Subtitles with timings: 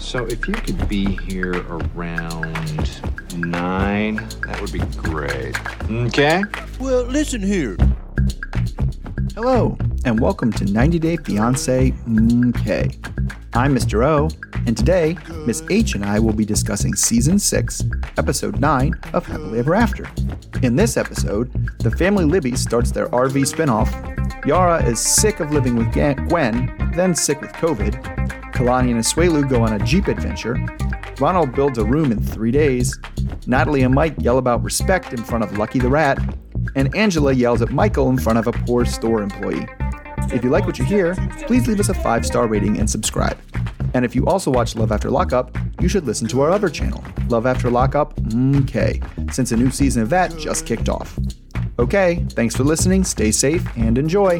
[0.00, 2.90] So if you could be here around
[3.36, 5.54] nine, that would be great.
[5.88, 6.42] Okay?
[6.80, 7.76] Well, listen here.
[9.34, 12.96] Hello, and welcome to 90 Day Fiancé MK.
[13.54, 14.04] I'm Mr.
[14.04, 14.30] O,
[14.66, 15.16] and today,
[15.46, 17.82] Miss H and I will be discussing Season 6,
[18.16, 20.10] Episode 9 of Happily Ever After.
[20.62, 24.10] In this episode, the family Libby starts their RV spinoff,
[24.46, 28.19] Yara is sick of living with Gwen, then sick with COVID,
[28.60, 30.62] Kalani and Asuelu go on a Jeep adventure,
[31.18, 32.98] Ronald builds a room in three days,
[33.46, 36.18] Natalie and Mike yell about respect in front of Lucky the Rat,
[36.76, 39.66] and Angela yells at Michael in front of a poor store employee.
[40.30, 41.14] If you like what you hear,
[41.46, 43.38] please leave us a five star rating and subscribe.
[43.94, 47.02] And if you also watch Love After Lockup, you should listen to our other channel,
[47.30, 51.18] Love After Lockup MK, since a new season of that just kicked off.
[51.78, 54.38] Okay, thanks for listening, stay safe, and enjoy.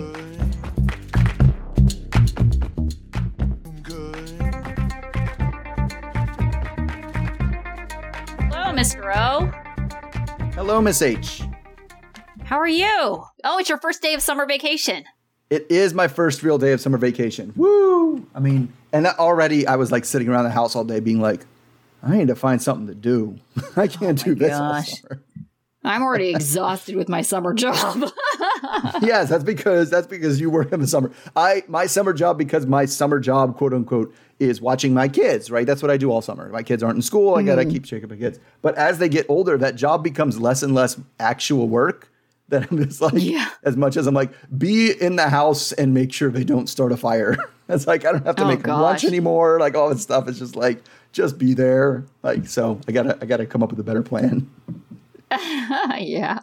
[10.61, 11.41] Hello, Miss H.
[12.45, 13.25] How are you?
[13.45, 15.05] Oh, it's your first day of summer vacation.
[15.49, 17.55] It is my first real day of summer vacation.
[17.57, 18.27] Woo!
[18.35, 21.47] I mean, and already I was like sitting around the house all day being like,
[22.03, 23.39] I need to find something to do.
[23.77, 24.61] I can't Oh do this gosh.
[24.61, 25.23] all summer.
[25.83, 28.11] I'm already exhausted with my summer job.
[29.03, 31.11] yes, that's because that's because you work in the summer.
[31.37, 35.51] I my summer job because my summer job, quote unquote, is watching my kids.
[35.51, 36.49] Right, that's what I do all summer.
[36.49, 37.35] My kids aren't in school.
[37.37, 37.71] I gotta mm.
[37.71, 38.39] keep checking my kids.
[38.63, 42.11] But as they get older, that job becomes less and less actual work.
[42.49, 43.49] That I'm just like, Yeah.
[43.63, 46.91] as much as I'm like, be in the house and make sure they don't start
[46.91, 47.37] a fire.
[47.69, 49.61] it's like I don't have to Oh, make them lunch anymore.
[49.61, 50.27] Like all this stuff.
[50.27, 52.05] It's just like just be there.
[52.23, 54.51] Like so, I gotta I gotta come up with a better plan.
[55.99, 56.41] yeah.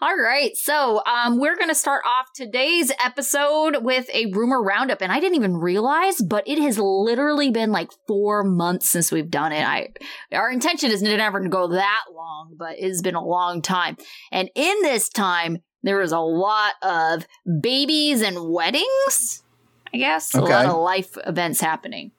[0.00, 0.56] All right.
[0.56, 5.02] So, um, we're going to start off today's episode with a rumor roundup.
[5.02, 9.30] And I didn't even realize, but it has literally been like four months since we've
[9.30, 9.66] done it.
[9.66, 9.88] I,
[10.32, 13.96] our intention is never to go that long, but it's been a long time.
[14.30, 17.26] And in this time, there was a lot of
[17.60, 19.42] babies and weddings,
[19.92, 20.34] I guess.
[20.34, 22.12] A lot of life events happening.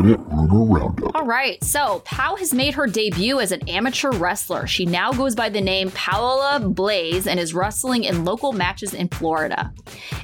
[0.00, 1.16] Minute rumor roundup.
[1.16, 4.64] All right, so Pow has made her debut as an amateur wrestler.
[4.68, 9.08] She now goes by the name Paola Blaze and is wrestling in local matches in
[9.08, 9.72] Florida.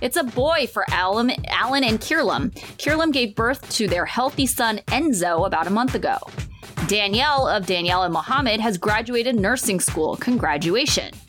[0.00, 2.52] It's a boy for Alan, Alan and Kirlyam.
[2.78, 6.18] Kirlyam gave birth to their healthy son Enzo about a month ago.
[6.86, 10.14] Danielle of Danielle and Mohammed has graduated nursing school.
[10.18, 11.20] Congratulations.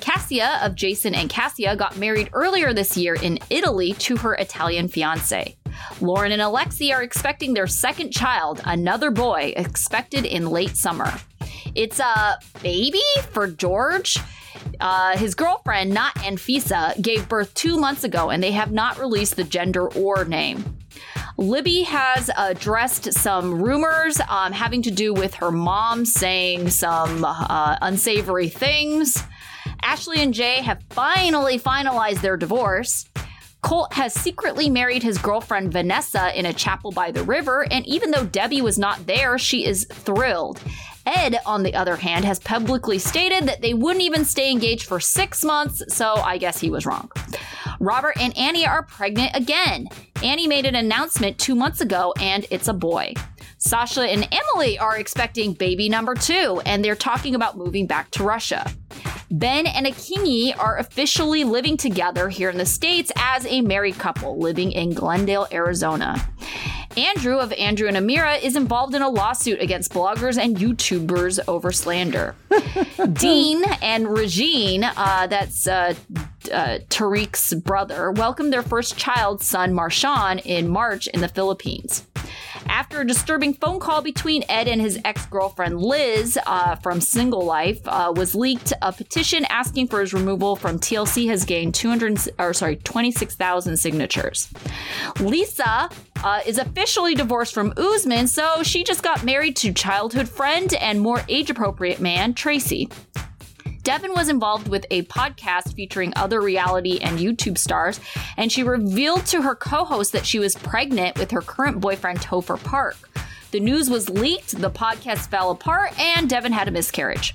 [0.00, 4.88] Cassia of Jason and Cassia got married earlier this year in Italy to her Italian
[4.88, 5.56] fiance.
[6.00, 11.12] Loren and Alexei are expecting their second child, another boy, expected in late summer.
[11.74, 14.18] It's a baby for George.
[14.80, 19.36] Uh, his girlfriend, Not Anfisa, gave birth two months ago, and they have not released
[19.36, 20.78] the gender or name.
[21.38, 27.76] Libby has addressed some rumors um, having to do with her mom saying some uh,
[27.80, 29.22] unsavory things.
[29.82, 33.06] Ashley and Jay have finally finalized their divorce.
[33.62, 38.10] Colt has secretly married his girlfriend Vanessa in a chapel by the river, and even
[38.10, 40.60] though Debbie was not there, she is thrilled.
[41.06, 45.00] Ed, on the other hand, has publicly stated that they wouldn't even stay engaged for
[45.00, 47.10] six months, so I guess he was wrong.
[47.80, 49.88] Robert and Anny are pregnant again.
[50.22, 53.14] Anny made an announcement two months ago, and it's a boy.
[53.58, 58.24] Sasha and Emily are expecting baby number two, and they're talking about moving back to
[58.24, 58.70] Russia.
[59.32, 64.38] Ben and Akinyi are officially living together here in the States as a married couple
[64.38, 66.28] living in Glendale, Arizona.
[66.98, 71.72] Andrew of Andrew and Amira is involved in a lawsuit against bloggers and YouTubers over
[71.72, 72.34] slander.
[73.14, 75.94] Dean and Regine, uh, that's uh,
[76.52, 82.06] uh, Tarik's brother, welcomed their first child, son Marshawn, in March in the Philippines.
[82.66, 87.44] After a disturbing phone call between Ed and his ex girlfriend Liz uh, from Single
[87.44, 92.18] Life uh, was leaked, a petition asking for his removal from TLC has gained 200,
[92.38, 94.48] or sorry, 26,000 signatures.
[95.20, 95.90] Lisa
[96.22, 101.00] uh, is officially divorced from Usman, so she just got married to childhood friend and
[101.00, 102.88] more age appropriate man Tracy.
[103.82, 107.98] Deavan was involved with a podcast featuring other reality and YouTube stars,
[108.36, 112.20] and she revealed to her co host that she was pregnant with her current boyfriend,
[112.20, 112.96] Topher Park.
[113.50, 117.34] The news was leaked, the podcast fell apart, and Deavan had a miscarriage.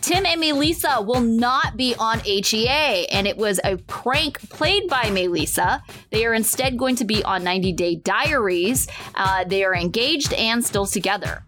[0.00, 5.10] Tim and Melissa will not be on HEA, and it was a prank played by
[5.10, 5.82] Melissa.
[6.10, 8.86] They are instead going to be on 90 Day Diaries.
[9.14, 11.42] Uh, they are engaged and still together.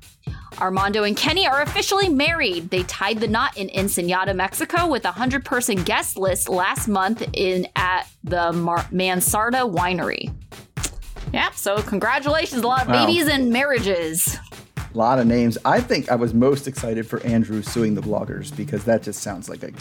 [0.60, 2.70] Armando and Kenny are officially married.
[2.70, 7.66] They tied the knot in Ensenada, Mexico, with a hundred-person guest list last month in
[7.76, 10.32] at the Mar- Mansarda Winery.
[11.32, 11.54] Yep.
[11.54, 13.06] So congratulations, a lot of Wow.
[13.06, 14.38] babies and marriages.
[14.76, 15.56] A lot of names.
[15.64, 19.49] I think I was most excited for Andrew suing the bloggers because that just sounds
[19.49, 19.72] like a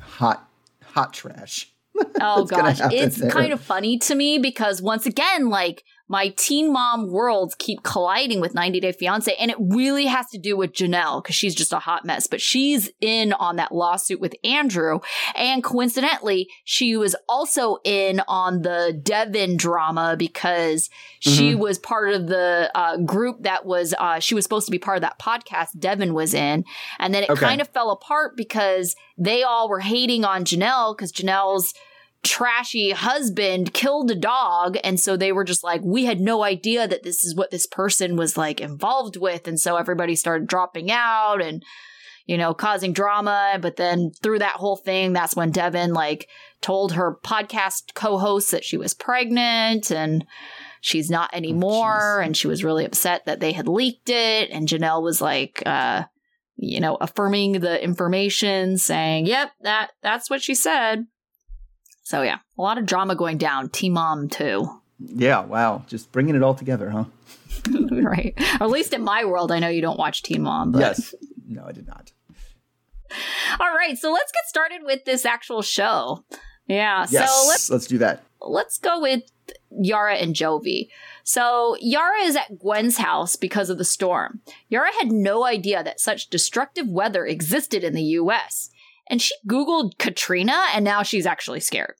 [0.00, 0.48] hot,
[0.84, 1.68] hot trash.
[2.20, 3.30] Oh gosh, it's there?
[3.30, 5.82] kind of funny to me because once again, like
[6.12, 10.36] my teen mom worlds keep colliding with 90 Day Fiance, and it really has to
[10.38, 12.26] do with Jenelle because she's just a hot mess.
[12.26, 15.00] But she's in on that lawsuit with Andrew,
[15.34, 21.60] and coincidentally, she was also in on the Deavan drama because she Mm-hmm.
[21.60, 24.98] was part of the uh, group that was uh, she was supposed to be part
[24.98, 26.64] of that podcast Deavan was in,
[26.98, 27.40] and then it Okay.
[27.46, 31.72] kind of fell apart because they all were hating on Jenelle because Jenelle's
[32.22, 36.86] trashy husband killed a dog and so they were just like we had no idea
[36.86, 39.48] that this is what this person was like involved with.
[39.48, 41.64] And so everybody started dropping out and
[42.26, 43.58] you know causing drama.
[43.60, 46.28] But then through that whole thing that's when Deavan like
[46.60, 50.24] told her podcast co-host that she was pregnant and
[50.80, 54.50] she's not anymore and she was really upset that they had leaked it.
[54.50, 56.04] And Jenelle was like uh
[56.54, 61.06] you know affirming the information saying yep that that's what she said
[62.12, 63.70] so yeah, a lot of drama going down.
[63.70, 64.68] Teen Mom too,
[64.98, 65.82] Yeah, wow.
[65.86, 67.04] Just bringing it all together, huh?
[67.90, 68.34] right?
[68.60, 70.72] Or at least in my world, I know you don't watch Teen Mom.
[70.72, 70.80] But.
[70.80, 71.14] Yes.
[71.48, 72.12] No, I did not.
[73.58, 76.22] All right, so let's get started with this actual show.
[76.66, 77.06] Yeah.
[77.08, 77.34] Yes.
[77.34, 78.24] So let's let's do that.
[78.42, 79.22] let's go with
[79.70, 80.88] Yara and Jovi.
[81.24, 84.42] So Yara is at Gwen's house because of the storm.
[84.68, 88.68] Yara had no idea that such destructive weather existed in the US.
[89.08, 91.94] And she Googled Katrina and now she's actually scared.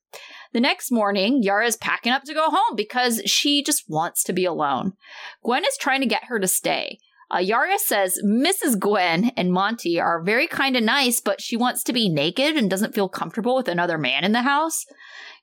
[0.52, 4.32] The next morning, Yara is packing up to go home because she just wants to
[4.32, 4.92] be alone.
[5.42, 6.98] Gwen is trying to get her to stay.
[7.34, 8.78] Uh, Yara says Mrs.
[8.78, 12.68] Gwen and Monty are very kind and nice, but she wants to be naked and
[12.68, 14.84] doesn't feel comfortable with another man in the house.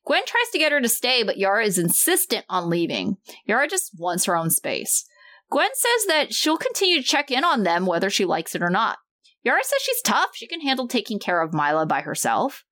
[0.05, 3.17] Gwen tries to get her to stay, but Yara is insistent on leaving.
[3.45, 5.05] Yara just wants her own space.
[5.49, 8.69] Gwen says that she'll continue to check in on them whether she likes it or
[8.69, 8.99] not.
[9.43, 10.29] Yara says she's tough.
[10.35, 12.65] She can handle taking care of Mila by herself.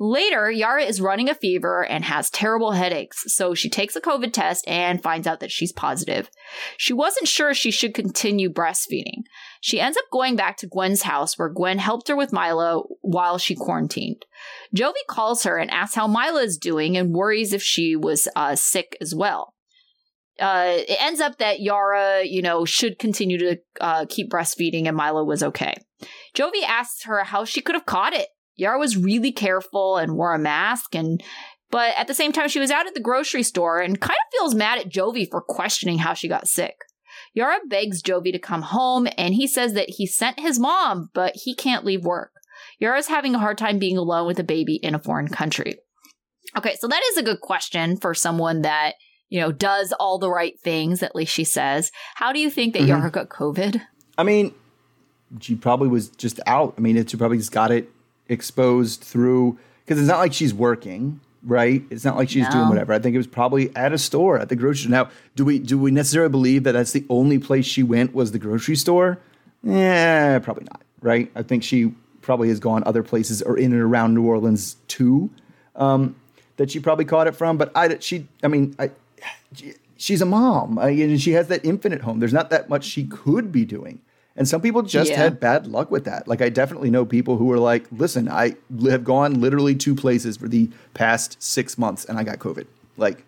[0.00, 4.32] Later, Yara is running a fever and has terrible headaches, so she takes a COVID
[4.32, 6.30] test and finds out that she's positive.
[6.76, 9.22] She wasn't sure she should continue breastfeeding.
[9.60, 13.38] She ends up going back to Gwen's house where Gwen helped her with Mila while
[13.38, 14.24] she quarantined.
[14.74, 18.54] Jovi calls her and asks how Mila is doing and worries if she was uh,
[18.54, 19.54] sick as well.
[20.38, 24.96] Uh, it ends up that Yara, you know, should continue to uh, keep breastfeeding and
[24.96, 25.74] Mila was okay.
[26.36, 28.28] Jovi asks her how she could have caught it.
[28.58, 31.22] Yara was really careful and wore a mask and
[31.70, 34.38] but at the same time she was out at the grocery store and kind of
[34.38, 36.76] feels mad at Jovi for questioning how she got sick.
[37.34, 41.34] Yara begs Jovi to come home and he says that he sent his mom, but
[41.36, 42.32] he can't leave work.
[42.78, 45.76] Yara's having a hard time being alone with a baby in a foreign country.
[46.56, 48.94] Okay, so that is a good question for someone that,
[49.28, 51.92] you know, does all the right things, at least she says.
[52.14, 52.88] How do you think that mm-hmm.
[52.88, 53.82] Yara got COVID?
[54.16, 54.54] I mean,
[55.40, 56.74] she probably was just out.
[56.78, 57.90] I mean, she probably just got it
[58.28, 61.82] exposed through because it's not like she's working, right?
[61.90, 62.92] It's not like she's doing whatever.
[62.92, 64.90] I think it was probably at a store at the grocery store.
[64.90, 68.32] Now, do we do we necessarily believe that that's the only place she went was
[68.32, 69.18] the grocery store?
[69.62, 70.82] Yeah, probably not.
[71.00, 71.30] Right?
[71.34, 75.30] I think she probably has gone other places or in and around New Orleans too.
[75.76, 76.16] Um,
[76.56, 78.90] that she probably caught it from, but I she I mean I
[79.96, 82.20] she's a mom I, and she has that infinite home.
[82.20, 84.00] There's not that much she could be doing.
[84.38, 85.16] And some people just Yeah.
[85.24, 86.26] had bad luck with that.
[86.28, 88.54] Like I definitely know people who were like, "Listen, I
[88.88, 92.66] have gone literally two places for the past six months, and I got COVID."
[92.96, 93.24] Like,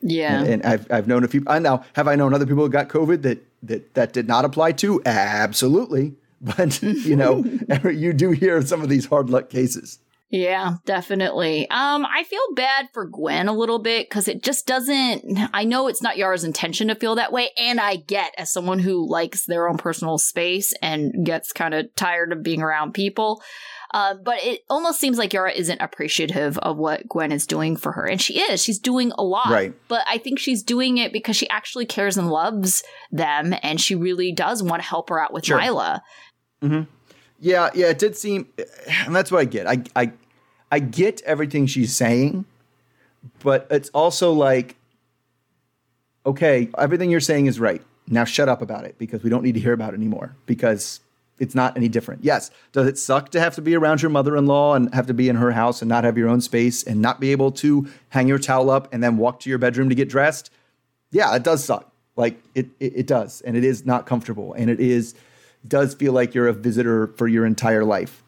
[0.00, 0.40] Yeah.
[0.40, 1.42] and, and I've I've known a few.
[1.46, 4.44] I now have I known other people who got COVID that that that did not
[4.44, 5.02] apply to.
[5.04, 7.44] Absolutely, but you know,
[7.90, 9.98] you do hear some of these hard luck cases.
[10.32, 11.68] Yeah, definitely.
[11.68, 15.22] Um, I feel bad for Gwen a little bit because it just doesn't.
[15.52, 18.78] I know it's not Yara's intention to feel that way, and I get as someone
[18.78, 23.42] who likes their own personal space and gets kind of tired of being around people.
[23.92, 27.92] Uh, but it almost seems like Yara isn't appreciative of what Gwen is doing for
[27.92, 28.62] her, and she is.
[28.64, 29.74] She's doing a lot, Right.
[29.88, 33.94] But I think she's doing it because she actually cares and loves them, and she
[33.94, 35.60] really does want to help her out with Sure.
[35.60, 36.02] Mila.
[37.38, 38.46] Yeah, yeah, it did seem,
[39.04, 39.66] and that's what I get.
[39.66, 40.12] I, I,
[40.72, 42.46] I get everything she's saying,
[43.44, 44.76] but it's also like,
[46.24, 47.82] okay, everything you're saying is right.
[48.08, 51.00] Now shut up about it because we don't need to hear about it anymore because
[51.38, 52.24] it's not any different.
[52.24, 55.28] Yes, does it suck to have to be around your mother-in-law and have to be
[55.28, 58.26] in her house and not have your own space and not be able to hang
[58.26, 60.50] your towel up and then walk to your bedroom to get dressed?
[61.10, 61.92] Yeah, it does suck.
[62.16, 65.14] Like it, it, it does, and it is not comfortable, and it is
[65.68, 68.22] does feel like you're a visitor for your entire life.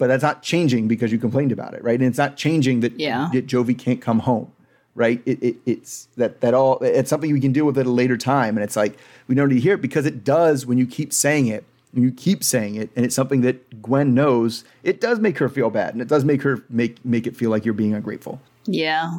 [0.00, 1.98] But that's not changing because you complained about it, right?
[2.00, 3.28] And it's not changing that, Yeah.
[3.34, 4.50] that Jovi can't come home.
[4.96, 5.22] right?
[5.24, 8.16] It, it, it's that that all it's something we can deal with at a later
[8.16, 10.86] time, and it's like we don't need to hear it because it does when you
[10.86, 11.64] keep saying it.
[11.92, 14.64] When you keep saying it, and it's something that Gwen knows.
[14.82, 17.50] It does make her feel bad, and it does make her make make it feel
[17.50, 18.40] like you're being ungrateful.
[18.66, 19.10] Yeah.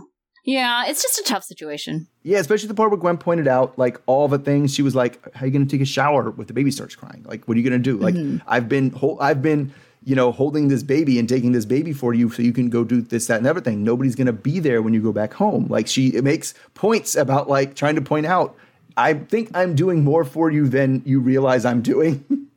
[0.43, 2.07] Yeah, it's just a tough situation.
[2.23, 5.19] Yeah, especially the part where Gwen pointed out like all the things she was like,
[5.35, 7.23] "How are you going to take a shower with the baby starts crying?
[7.27, 7.97] Like, what are you going to do?
[7.97, 8.37] Like, mm-hmm.
[8.47, 9.71] I've been, hol- I've been,
[10.03, 12.83] you know, holding this baby and taking this baby for you so you can go
[12.83, 13.83] do this, that, and everything.
[13.83, 15.67] Nobody's going to be there when you go back home.
[15.67, 18.55] Like, she it makes points about like trying to point out,
[18.97, 22.25] I think I'm doing more for you than you realize I'm doing.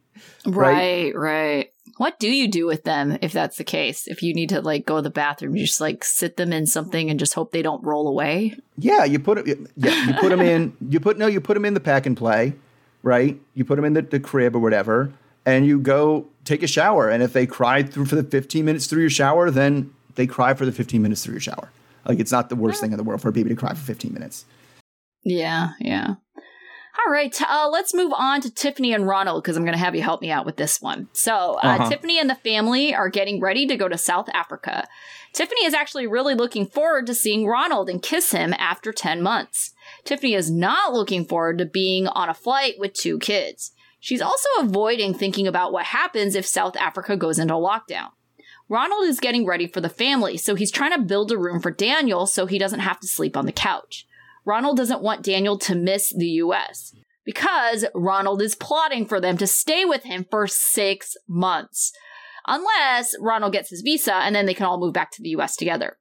[0.47, 1.15] Right.
[1.15, 1.73] Right, right.
[1.97, 4.07] What do you do with them if that's the case?
[4.07, 6.67] If you need to like go to the bathroom, you just like sit them in
[6.67, 8.59] something and just hope they don't roll away?
[8.77, 9.59] Yeah, you put it.
[9.77, 10.77] Yeah, you put them in.
[10.89, 12.55] You put no, you put them in the pack and play,
[13.03, 13.41] right?
[13.55, 15.13] You put them in the, the crib or whatever,
[15.47, 17.09] and you go take a shower.
[17.09, 20.55] And if they cry through for the 15 minutes through your shower, then they cry
[20.55, 21.71] for the 15 minutes through your shower.
[22.07, 23.81] Like it's not the worst thing in the world for a baby to cry for
[23.81, 24.45] 15 minutes.
[25.25, 26.15] Yeah, yeah.
[27.07, 29.97] All right, uh, let's move on to Tiffany and Ronald because I'm going to have
[29.97, 31.09] you help me out with this one.
[31.13, 31.89] So, uh, Uh-huh.
[31.89, 34.87] Tiffany and the family are getting ready to go to South Africa.
[35.33, 39.73] Tiffany is actually really looking forward to seeing Ronald and kiss him after 10 months.
[40.05, 43.73] Tiffany is not looking forward to being on a flight with two kids.
[44.05, 48.11] She's also avoiding thinking about what happens if South Africa goes into lockdown.
[48.69, 51.71] Ronald is getting ready for the family, so he's trying to build a room for
[51.71, 54.07] Daniel so he doesn't have to sleep on the couch.
[54.45, 56.95] Ronald doesn't want Daniel to miss the US
[57.25, 61.91] because Ronald is plotting for them to stay with him for six months.
[62.47, 65.57] Unless Ronald gets his visa and then they can all move back to the US
[65.57, 65.97] together.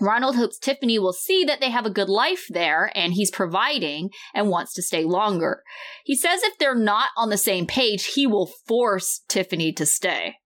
[0.00, 4.10] Ronald hopes Tiffany will see that they have a good life there and he's providing
[4.34, 5.62] and wants to stay longer.
[6.04, 10.36] He says if they're not on the same page, he will force Tiffany to stay.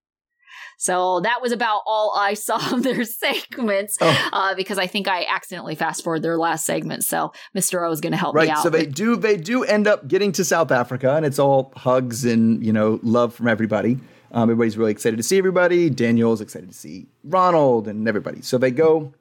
[0.77, 4.29] So that was about all I saw of their segments Oh.
[4.33, 7.05] uh, because I think I accidentally fast forwarded their last segment.
[7.05, 7.89] So Mr.
[7.89, 8.47] O is going to help Right.
[8.49, 8.63] me out.
[8.63, 12.25] So they do they do end up getting to South Africa, and it's all hugs
[12.25, 13.99] and you know love from everybody.
[14.33, 15.89] Um, everybody's really excited to see everybody.
[15.91, 18.43] Daniel's excited to see Ronald and everybody.
[18.43, 19.15] So they go.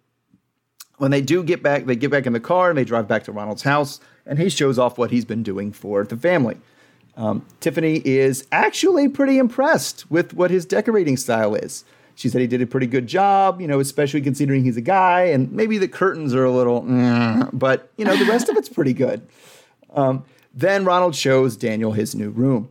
[1.03, 3.25] When they do get back, they get back in the car and they drive back
[3.25, 6.55] to Ronald's house, and he shows off what he's been doing for the family.
[7.17, 11.83] Um, Tiffany is actually pretty impressed with what his decorating style is.
[12.15, 15.23] She said he did a pretty good job, you know, especially considering he's a guy,
[15.23, 18.69] and maybe the curtains are a little, "Mm," but you know, the rest of it's
[18.69, 19.27] pretty good.
[19.93, 22.69] Um, then Ronald shows Daniel his new room.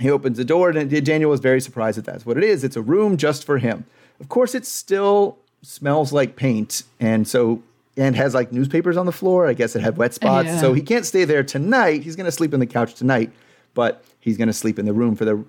[0.00, 2.64] He opens the door, and Daniel is very surprised that that's what it is.
[2.64, 3.84] It's a room just for him.
[4.18, 7.62] Of course, it's still smells like paint, and so
[7.96, 9.46] and has like newspapers on the floor.
[9.48, 10.60] I guess it had wet spots, Yeah.
[10.60, 12.02] so he can't stay there tonight.
[12.02, 13.32] He's going to sleep on the couch tonight,
[13.74, 15.44] but he's going to sleep in the room for the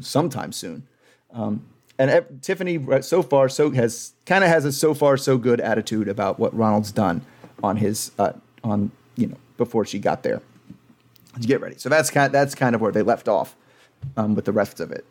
[0.00, 0.86] sometime soon.
[1.32, 1.64] Um,
[1.98, 5.60] and uh, Tiffany, so far, so has kind of has a so far so good
[5.60, 7.20] attitude about what Ronald's done
[7.62, 8.32] on his uh,
[8.64, 10.40] on you know before she got there
[11.38, 11.76] to get ready.
[11.78, 13.54] So that's kind of, that's kind of where they left off
[14.16, 15.04] um, with the rest of it.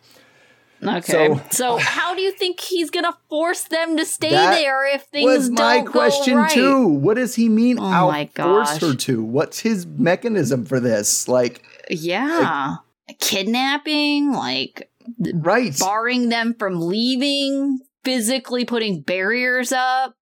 [0.82, 1.00] Okay.
[1.02, 5.26] So- So, how do you think he's gonna force them to stay there if things
[5.26, 6.52] was my question right?
[6.52, 6.86] too.
[6.88, 7.80] What does he mean?
[7.80, 8.82] Oh I'll my force gosh.
[8.82, 9.24] her to.
[9.24, 11.28] What's his mechanism for this?
[11.28, 12.76] Like, Yeah.
[13.20, 14.90] Kidnapping, like
[15.34, 15.78] right?
[15.80, 20.16] barring them from leaving, physically putting barriers up.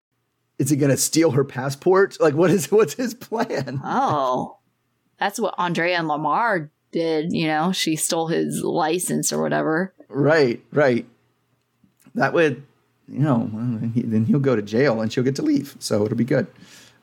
[0.58, 2.16] Is he going to steal her passport?
[2.20, 3.80] Like, what is what's his plan?
[3.84, 4.58] Oh,
[5.18, 7.32] that's what Andrea and Lamar did.
[7.32, 9.94] You know, she stole his license or whatever.
[10.08, 11.06] Right, right.
[12.14, 12.62] That would,
[13.08, 15.76] you know, then he- then he'll go to jail and she'll get to leave.
[15.78, 16.46] So it'll be good.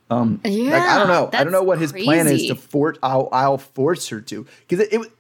[0.10, 1.30] Um, like, I don't know.
[1.34, 2.98] I don't know what his plan is to force.
[3.02, 5.12] I'll, I'll force her to because it, it.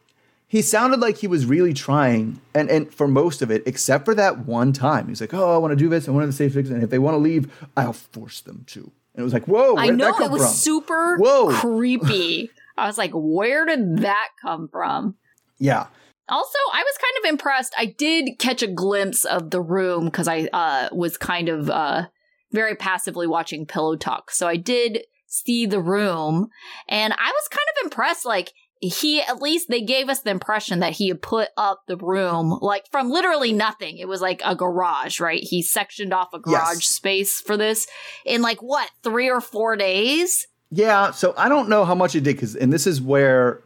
[0.48, 4.13] He sounded like he was really trying, and and for most of it, except for
[4.13, 6.08] that one time, he's like, "Oh, I want to do this.
[6.08, 6.70] I want to say fix.
[6.70, 9.75] And if they want to leave, I'll force them to." And it was like, "Whoa,
[9.75, 11.51] I know it was from?" super Whoa.
[11.51, 12.51] creepy.
[12.77, 15.15] I was like, where did that come from?
[15.58, 15.88] yeah,
[16.27, 17.74] Also, I was kind of impressed.
[17.77, 22.08] I did catch a glimpse of the room because I uh, was kind of uh,
[22.51, 24.32] very passively watching Pillow Talk.
[24.32, 26.48] So I did see the room,
[26.88, 28.25] and I was kind of impressed.
[28.25, 31.98] Like, he at least they gave us the impression that he had put up the
[31.98, 33.98] room like from literally nothing.
[33.98, 35.41] It was like a garage, right?
[35.41, 36.86] He sectioned off a garage Yes.
[36.86, 37.88] space for this
[38.25, 40.48] in like what, three or four days?
[40.72, 43.63] Yeah, so I don't know how much it did because, and this is where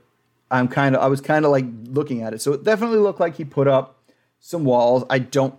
[0.51, 2.41] I'm kind of, I was kind of like looking at it.
[2.41, 3.95] So it definitely looked like he put up
[4.39, 5.03] some walls.
[5.09, 5.53] I don't,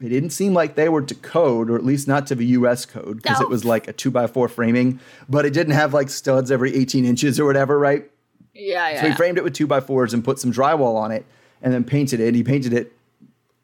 [0.00, 2.84] it didn't seem like they were to code, or at least not to the US
[2.86, 3.46] code, because No.
[3.46, 6.74] it was like a two by four framing, but it didn't have like studs every
[6.74, 8.10] 18 inches or whatever, right?
[8.54, 9.00] Yeah, yeah.
[9.02, 11.24] So he framed it with two by fours and put some drywall on it
[11.62, 12.34] and then painted it.
[12.34, 12.92] He painted it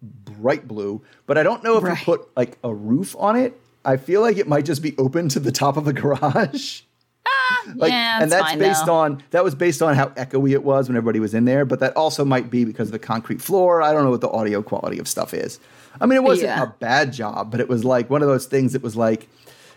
[0.02, 1.97] bright blue, but I don't know if Right.
[1.99, 5.28] he put like a roof on it I feel like it might just be open
[5.31, 6.83] to the top of the garage.
[7.77, 8.95] like, yeah, and that's based though.
[8.95, 11.65] on that was based on how echoey it was when everybody was in there.
[11.65, 13.83] But that also might be because of the concrete floor.
[13.83, 15.59] I don't know what the audio quality of stuff is.
[16.01, 16.63] I mean, it wasn't Yeah.
[16.63, 19.29] a bad job, but it was like one of those things that was like,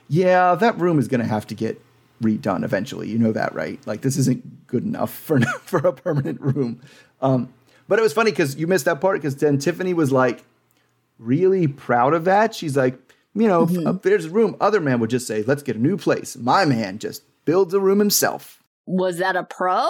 [0.07, 1.81] yeah, that room is going to have to get
[2.21, 3.09] redone eventually.
[3.09, 3.79] You know that, right?
[3.85, 6.81] Like this isn't good enough for for a permanent room.
[7.21, 7.53] Um,
[7.87, 10.43] but it was funny because you missed that part because then Tiffany was like
[11.19, 12.55] really proud of that.
[12.55, 12.97] She's like,
[13.35, 15.79] you know, if, if there's a room, other man would just say, let's get a
[15.79, 16.35] new place.
[16.37, 18.61] My man just builds a room himself.
[18.85, 19.87] Was that a pro?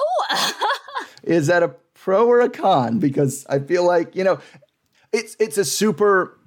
[1.23, 2.99] Is that a pro or a con?
[2.99, 4.39] Because I feel like, you know,
[5.11, 6.37] it's it's a super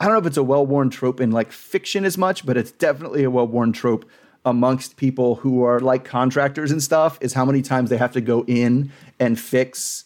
[0.00, 2.72] I don't know if it's a well-worn trope in like fiction as much, but it's
[2.72, 4.08] definitely a well-worn trope
[4.44, 8.20] amongst people who are like contractors and stuff is how many times they have to
[8.20, 8.90] go in
[9.20, 10.04] and fix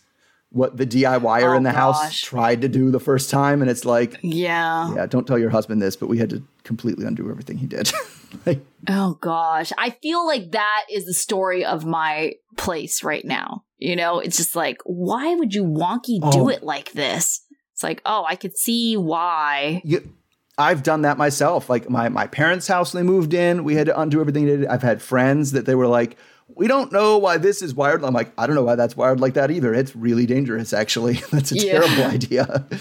[0.56, 3.84] what the DIYer Oh, in the house tried to do the first time and it's
[3.84, 4.94] like yeah.
[4.94, 7.92] yeah, don't tell your husband this, but we had to completely undo everything he did.
[8.46, 9.72] like, Oh gosh.
[9.78, 13.64] I feel like that is the story of my place right now.
[13.78, 16.32] You know, it's just like, why would you wonky Oh.
[16.32, 17.42] do it like this?
[17.75, 19.82] It's like, oh, I could see why.
[19.84, 20.08] you,
[20.56, 21.68] I've done that myself.
[21.68, 24.56] Like my my parents' house when they moved in, we had to undo everything they
[24.56, 24.66] did.
[24.66, 26.16] I've had friends that they were like,
[26.56, 29.20] "We don't know why this is wired." I'm like, "I don't know why that's wired
[29.20, 29.72] like that either.
[29.75, 30.72] It's really dangerous.
[30.72, 31.80] Actually, that's a Yeah.
[31.80, 32.66] terrible idea."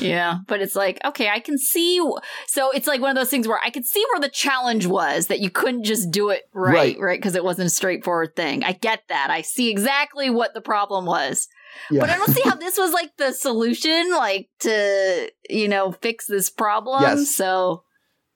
[0.00, 0.38] Yeah.
[0.46, 2.00] But it's like, okay, I can see.
[2.46, 5.26] So it's like one of those things where I could see where the challenge was
[5.26, 6.98] that you couldn't just do it right, Right.
[7.00, 7.18] right?
[7.18, 8.64] Because it wasn't a straightforward thing.
[8.64, 9.28] I get that.
[9.30, 11.48] I see exactly what the problem was.
[11.90, 12.00] yeah.
[12.00, 16.26] But I don't see how this was like the solution, like to, you know, fix
[16.26, 17.02] this problem.
[17.02, 17.34] Yes.
[17.34, 17.82] So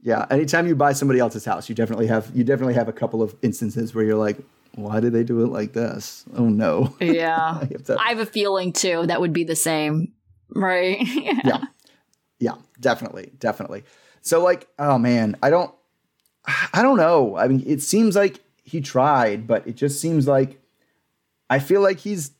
[0.06, 0.24] yeah.
[0.30, 3.34] Anytime you buy somebody else's house, you definitely have you definitely have a couple of
[3.42, 4.38] instances where you're like,
[4.76, 6.94] "Why did they do it like this?" Oh no.
[7.00, 7.58] yeah.
[7.62, 10.12] I have to- I have a feeling too that would be the same.
[10.48, 10.98] Right.
[11.44, 11.64] yeah
[12.38, 13.82] yeah definitely definitely
[14.20, 15.74] so like oh man i don't
[16.72, 20.60] i don't know i mean it seems like he tried but it just seems like
[21.50, 22.30] i feel like he's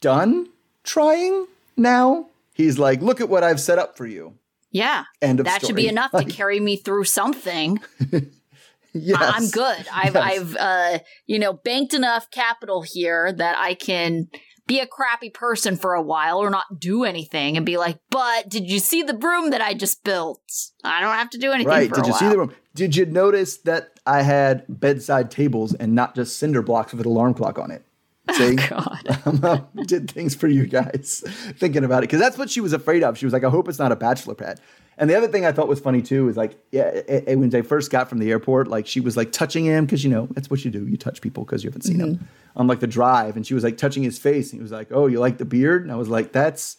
[0.00, 0.46] done
[0.84, 4.34] trying now he's like look at what i've set up for you
[4.70, 5.04] yeah.
[5.22, 7.80] end of That should be enough to carry me through something.
[8.92, 9.20] yes.
[9.20, 9.86] I- I'm good.
[9.92, 10.16] I've Yes.
[10.16, 14.28] I've uh you know banked enough capital here that I can
[14.66, 18.50] be a crappy person for a while or not do anything and be like, but
[18.50, 20.42] did you see the broom that I just built?
[20.84, 21.70] I don't have to do anything.
[21.70, 22.18] right did you while.
[22.20, 26.62] see the room did you notice that i had bedside tables and not just cinder
[26.62, 27.82] blocks with an alarm clock on it
[28.34, 28.56] see?
[28.70, 28.98] Oh,
[29.32, 29.68] God.
[29.86, 31.22] did things for you guys
[31.58, 33.18] thinking about it because that's what she was afraid of.
[33.18, 34.60] She was like i hope it's not a bachelor pad.
[34.96, 37.02] And the other thing i thought was funny too is like yeah
[37.34, 40.10] when they first got from the airport like she was like touching him because you
[40.10, 40.86] know that's what you do.
[40.86, 42.22] You touch people because you haven't seen mm-hmm.
[42.22, 43.36] him on like the drive.
[43.36, 44.52] And she was like touching his face.
[44.52, 45.82] And he was like oh you like the beard?
[45.82, 46.76] And i was like that's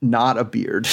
[0.00, 0.88] not a beard.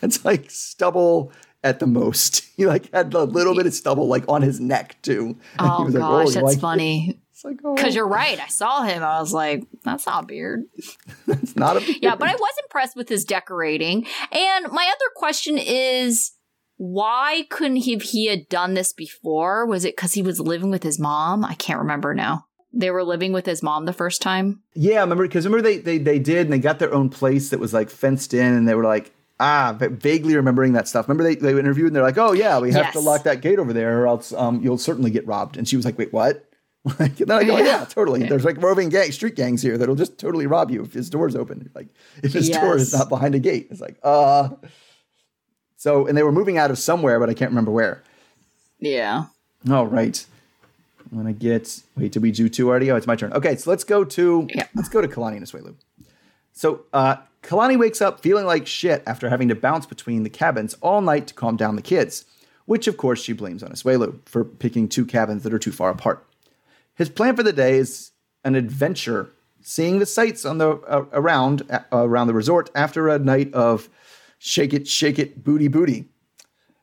[0.00, 1.32] That's like stubble
[1.64, 2.44] at the most.
[2.56, 5.38] He like had a little bit of stubble like on his neck too.
[5.58, 7.20] And Oh was like, gosh, oh, that's like it?" funny.
[7.42, 8.38] It's like oh Because you're right.
[8.38, 9.02] I saw him.
[9.02, 10.64] I was like, that's not a beard.
[11.26, 11.98] it's not a beard.
[12.02, 14.06] Yeah, but I was impressed with his decorating.
[14.30, 16.32] And my other question is
[16.76, 19.66] why couldn't he he had done this before?
[19.66, 21.44] Was it because he was living with his mom?
[21.44, 22.46] I can't remember now.
[22.72, 24.62] They were living with his mom the first time.
[24.74, 27.60] Yeah, remember because remember they, they they did and they got their own place that
[27.60, 31.08] was like fenced in and they were like ah vaguely remembering that stuff.
[31.08, 33.58] Remember they they interviewed and they're like oh yeah we have to lock that gate
[33.58, 35.56] over there or else um you'll certainly get robbed.
[35.56, 36.48] And she was like wait what?
[36.98, 38.24] Like, they're like, oh yeah, totally.
[38.24, 41.36] There's like roving gang, street gangs here that'll just totally rob you if his door's
[41.36, 41.70] open.
[41.76, 41.86] Like
[42.24, 43.68] if his door is not behind a gate.
[43.70, 44.48] It's like uh.
[45.76, 48.02] So and they were moving out of somewhere, but I can't remember where.
[48.80, 49.26] Yeah.
[49.70, 50.24] All right.
[51.12, 51.82] I'm gonna get.
[51.96, 52.90] Wait, did we do two already?
[52.90, 53.32] Oh, it's my turn.
[53.32, 54.66] Okay, so let's go to Yeah.
[54.74, 55.74] let's go to Kalani and Asuelu.
[56.52, 60.74] So uh, Kalani wakes up feeling like shit after having to bounce between the cabins
[60.80, 62.24] all night to calm down the kids,
[62.66, 65.90] which of course she blames on Asuelu for picking two cabins that are too far
[65.90, 66.26] apart.
[66.94, 68.12] His plan for the day is
[68.44, 73.18] an adventure, seeing the sights on the uh, around uh, around the resort after a
[73.18, 73.88] night of
[74.38, 76.06] shake it, shake it, booty, booty.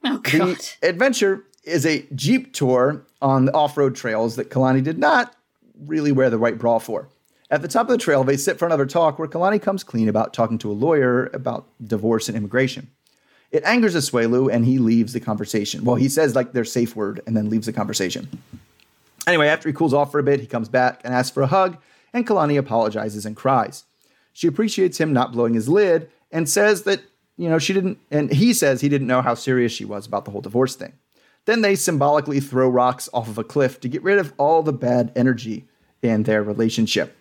[0.04, 0.58] Oh God!
[0.82, 5.36] The adventure is a Jeep tour on the off road trails that Kalani did not
[5.78, 7.10] really wear the right bra for.
[7.52, 10.08] At the top of the trail, they sit for another talk where Kalani comes clean
[10.08, 12.90] about talking to a lawyer about divorce and immigration.
[13.52, 15.84] It angers Asuelu and he leaves the conversation.
[15.84, 18.30] Well, he says like their safe word and then leaves the conversation.
[19.30, 21.48] Anyway, after he cools off for a bit, he comes back and asks for a
[21.48, 21.78] hug,
[22.14, 23.84] and Kalani apologizes and cries.
[24.34, 27.04] She appreciates him not blowing his lid and says that,
[27.38, 30.26] you know, she didn't, and he says he didn't know how serious she was about
[30.26, 30.94] the whole divorce thing.
[31.46, 34.74] Then they symbolically throw rocks off of a cliff to get rid of all the
[34.74, 35.68] bad energy
[36.02, 37.16] in their relationship.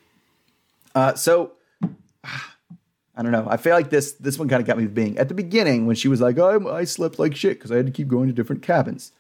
[0.95, 1.53] Uh, so,
[2.25, 3.47] I don't know.
[3.51, 5.97] I feel like this this one kind of got me being at the beginning when
[5.97, 8.33] she was like, "I I slept like shit because I had to keep going to
[8.33, 9.13] different cabins,"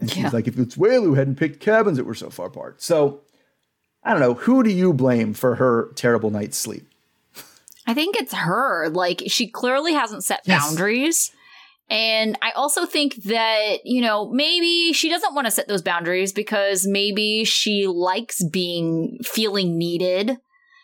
[0.00, 0.30] and she's Yeah.
[0.32, 3.20] like, "If Asuelu hadn't picked cabins that were so far apart." So
[4.04, 4.34] I don't know.
[4.34, 6.88] Who do you blame for her terrible night's sleep?
[7.86, 8.88] I think it's her.
[8.90, 10.62] Like she clearly hasn't set Yes.
[10.66, 11.30] boundaries.
[11.90, 16.32] And I also think that, you know, maybe she doesn't want to set those boundaries
[16.34, 20.36] because maybe she likes being feeling needed,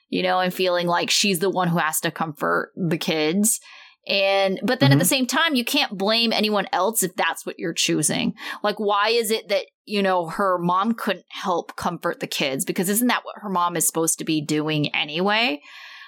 [0.09, 3.61] you know, and feeling like she's the one who has to comfort the kids.
[4.07, 5.09] And but then at the mm-hmm.
[5.09, 8.35] same time, you can't blame anyone else if that's what you're choosing.
[8.63, 12.89] Like why is it that, you know, her mom couldn't help comfort the kids because
[12.89, 15.61] isn't that what her mom is supposed to be doing anyway?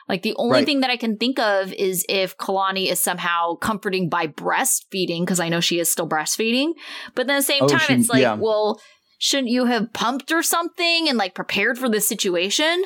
[0.09, 0.67] Like the only Right.
[0.67, 5.41] thing that I can think of is if Kalani is somehow comforting by breastfeeding, because
[5.41, 6.73] I know she is still breastfeeding.
[7.15, 8.35] But then at the same Oh, time, she- it's like, yeah.
[8.35, 8.81] well,
[9.19, 12.85] shouldn't you have pumped or something and like prepared for this situation?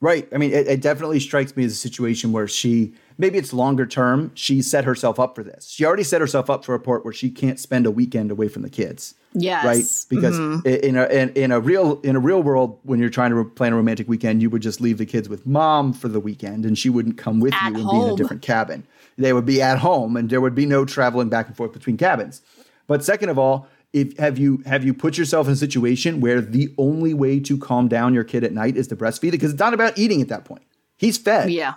[0.00, 0.28] Right.
[0.32, 3.86] I mean, it, it definitely strikes me as a situation where she maybe it's longer
[3.86, 4.30] term.
[4.34, 5.68] She set herself up for this.
[5.68, 8.48] She already set herself up for a port where she can't spend a weekend away
[8.48, 9.14] from the kids.
[9.36, 9.64] Yes.
[9.64, 9.84] right?
[10.08, 10.64] Because Mhm.
[10.84, 13.72] in a in, in a real in a real world, when you're trying to plan
[13.72, 16.78] a romantic weekend, you would just leave the kids with mom for the weekend, and
[16.78, 18.84] she wouldn't come with At you and be in a different cabin.
[19.18, 21.96] They would be at home, and there would be no traveling back and forth between
[21.96, 22.42] cabins.
[22.86, 26.40] But second of all, if have you have you put yourself in a situation where
[26.40, 29.28] the only way to calm down your kid at night is to breastfeed?
[29.28, 29.32] it?
[29.32, 30.62] Because it's not about eating at that point.
[30.96, 31.74] He's fed yeah.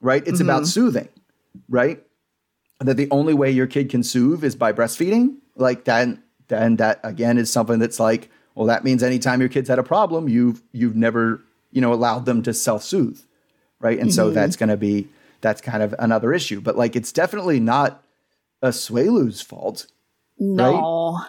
[0.00, 0.26] Right?
[0.26, 0.66] It's about mm-hmm.
[0.66, 1.08] soothing,
[1.68, 2.02] right?
[2.80, 5.36] That the only way your kid can soothe is by breastfeeding.
[5.56, 9.68] Like then, then that again is something that's like, well, that means anytime your kid's
[9.68, 13.20] had a problem, you've you've never you know allowed them to self soothe,
[13.80, 13.98] right?
[13.98, 14.34] And so mm-hmm.
[14.34, 15.08] that's going to be
[15.40, 16.60] that's kind of another issue.
[16.60, 18.02] But like, it's definitely not
[18.62, 19.86] Asuelu's fault.
[20.38, 21.20] No.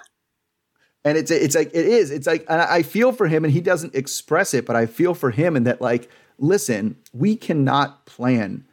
[1.06, 2.12] And it's it's like it is.
[2.12, 5.32] It's like I feel for him, and he doesn't express it, but I feel for
[5.32, 8.66] him, and that like, listen, we cannot plan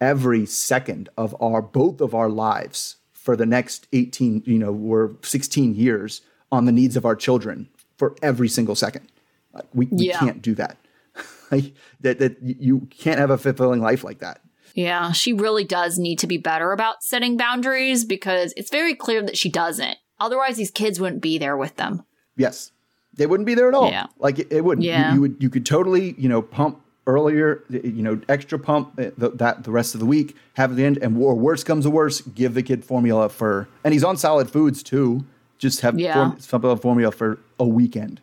[0.00, 5.16] every second of our both of our lives for the next eighteen, you know, or
[5.22, 6.20] sixteen years
[6.52, 9.08] on the needs of our children for every single second.
[9.52, 10.18] Like, we we Yeah.
[10.18, 10.76] can't do that.
[11.50, 14.40] like that that you you can't have a fulfilling life like that.
[14.74, 19.22] Yeah, she really does need to be better about setting boundaries because it's very clear
[19.22, 19.96] that she doesn't.
[20.18, 22.02] Otherwise, these kids wouldn't be there with them.
[22.36, 22.72] Yes,
[23.16, 23.88] they wouldn't be there at all.
[23.88, 24.06] Yeah.
[24.18, 24.84] Like it, it wouldn't.
[24.84, 25.14] You- Yeah.
[25.14, 25.36] You, would.
[25.38, 27.62] You could totally, you know, pump earlier.
[27.68, 30.36] You know, extra pump uh, the, that the rest of the week.
[30.54, 33.68] Have at the end, and or worse comes to worse, give the kid formula for.
[33.82, 35.24] And he's on solid foods too.
[35.58, 36.14] Just have Yeah.
[36.14, 38.20] form, some formula for a weekend.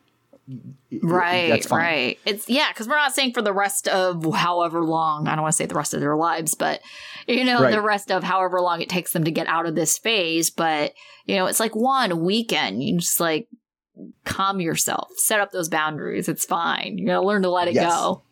[1.01, 2.19] Right, right.
[2.25, 5.27] It's yeah, because we're not saying for the rest of however long.
[5.27, 6.81] I don't want to say the rest of their lives, but
[7.27, 7.71] you know, Right.
[7.71, 10.49] the rest of however long it takes them to get out of this phase.
[10.49, 10.93] But
[11.25, 12.83] you know, it's like one weekend.
[12.83, 13.47] You just like
[14.25, 16.27] calm yourself, set up those boundaries.
[16.27, 16.97] It's fine.
[16.97, 17.89] You gotta learn to let it Yes.
[17.93, 18.23] go.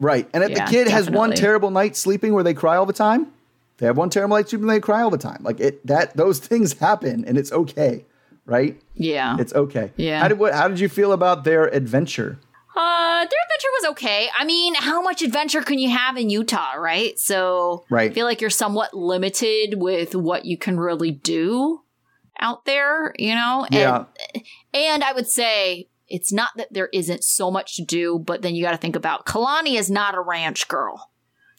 [0.00, 0.28] Right.
[0.32, 2.92] And if Yeah, the kid has one terrible night sleeping where they cry all the
[2.92, 3.28] time,
[3.78, 5.42] they have one terrible night sleeping, they cry all the time.
[5.42, 8.04] Like it that those things happen, and it's okay.
[8.46, 8.80] Right.
[8.94, 9.36] Yeah.
[9.38, 9.92] It's okay.
[9.96, 10.20] Yeah.
[10.20, 10.54] How did what?
[10.54, 12.38] How did you feel about their adventure?
[12.74, 14.28] Uh, their adventure was okay.
[14.38, 17.18] I mean, how much adventure can you have in Utah, right?
[17.18, 18.10] So Right.
[18.10, 21.82] I feel like you're somewhat limited with what you can really do
[22.38, 23.64] out there, you know?
[23.64, 24.04] And, Yeah.
[24.72, 28.54] And I would say it's not that there isn't so much to do, but then
[28.54, 31.10] you got to think about Kalani is not a ranch girl.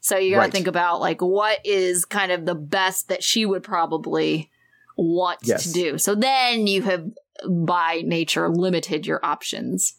[0.01, 0.51] So you got to Right.
[0.51, 4.49] think about like what is kind of the best that she would probably
[4.97, 5.63] want Yes.
[5.63, 5.97] to do.
[5.97, 7.05] So then you have
[7.49, 9.95] by nature limited your options.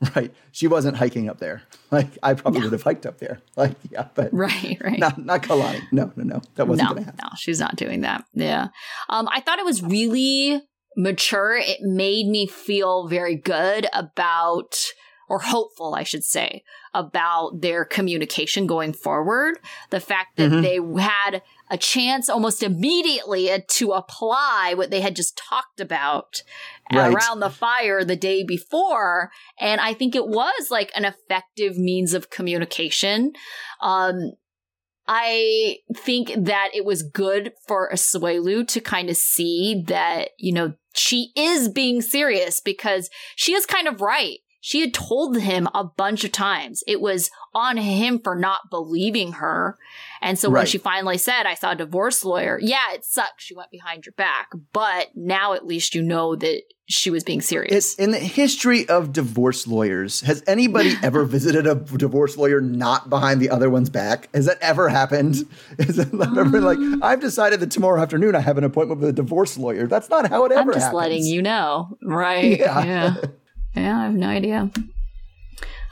[0.14, 0.34] Right.
[0.52, 1.62] She wasn't hiking up there.
[1.90, 3.40] Like I probably would have hiked up there.
[3.56, 4.98] Like yeah, but Right, right.
[4.98, 5.80] not not Kalani.
[5.92, 6.42] No, no, no.
[6.56, 7.20] That wasn't no, gonna happen.
[7.22, 8.24] no, she's not doing that.
[8.34, 8.68] Yeah.
[9.08, 10.60] Um, I thought it was really
[10.96, 11.56] mature.
[11.56, 14.76] It made me feel very good about,
[15.28, 19.58] or hopeful, I should say, about their communication going forward.
[19.90, 20.62] The fact that Mhm.
[20.62, 26.42] they had a chance almost immediately to apply what they had just talked about
[26.92, 27.12] Right.
[27.12, 29.30] around the fire the day before.
[29.58, 33.32] And I think it was like an effective means of communication.
[33.80, 34.32] Um,
[35.06, 40.74] I think that it was good for Asuelu to kind of see that, you know,
[40.94, 44.38] she is being serious because she is kind of right.
[44.66, 46.82] She had told him a bunch of times.
[46.86, 49.76] It was on him for not believing her.
[50.22, 53.44] And so when she finally said, I saw a divorce lawyer, yeah, it sucks.
[53.44, 54.52] She went behind your back.
[54.72, 57.74] But now at least you know that she was being serious.
[57.74, 60.22] It's in the history of divorce lawyers.
[60.22, 64.34] Has anybody ever visited a divorce lawyer not behind the other one's back?
[64.34, 65.46] Has that ever happened?
[65.78, 67.02] Is it I've ever like, Um.
[67.02, 69.86] I've decided that tomorrow afternoon I have an appointment with a divorce lawyer.
[69.86, 70.94] That's not how it ever I'm just happens.
[70.96, 71.98] letting you know.
[72.02, 72.58] Right.
[72.60, 72.84] Yeah.
[72.84, 73.14] Yeah.
[73.74, 73.98] Yeah.
[73.98, 74.70] I have no idea.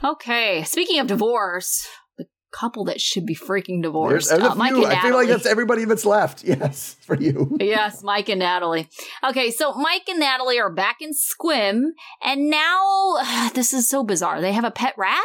[0.03, 0.63] Okay.
[0.63, 4.29] Speaking of divorce, the couple that should be freaking divorced.
[4.29, 6.43] there's a Uh, Mike and I feel like that's everybody that's left.
[6.47, 7.57] Yes, for you.
[7.59, 8.89] Yes, Mike and Natalie.
[9.27, 11.91] Okay, so Mike and Natalie are back in Sequim,
[12.23, 14.41] and now this is so bizarre.
[14.41, 15.17] They have a pet rat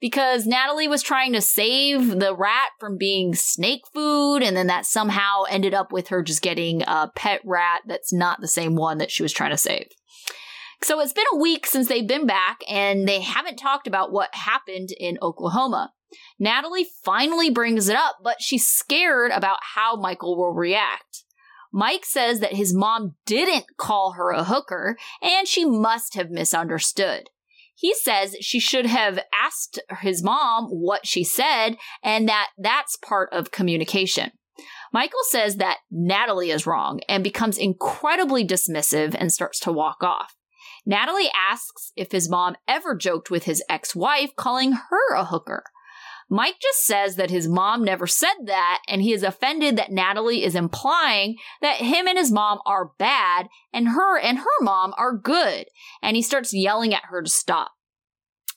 [0.00, 4.86] because Natalie was trying to save the rat from being snake food, and then that
[4.86, 8.98] somehow ended up with her just getting a pet rat that's not the same one
[8.98, 9.88] that she was trying to save.
[10.82, 14.34] So it's been a week since they've been back, and they haven't talked about what
[14.34, 15.92] happened in Oklahoma.
[16.38, 21.24] Natalie finally brings it up, but she's scared about how Michael will react.
[21.72, 27.30] Mike says that his mom didn't call her a hooker and she must have misunderstood.
[27.76, 33.32] He says she should have asked his mom what she said and that that's part
[33.32, 34.32] of communication.
[34.92, 40.34] Michael says that Natalie is wrong and becomes incredibly dismissive and starts to walk off.
[40.86, 45.64] Natalie asks if his mom ever joked with his ex wife, calling her a hooker.
[46.32, 50.44] Mike just says that his mom never said that, and he is offended that Natalie
[50.44, 55.16] is implying that him and his mom are bad, and her and her mom are
[55.16, 55.66] good,
[56.00, 57.72] and he starts yelling at her to stop.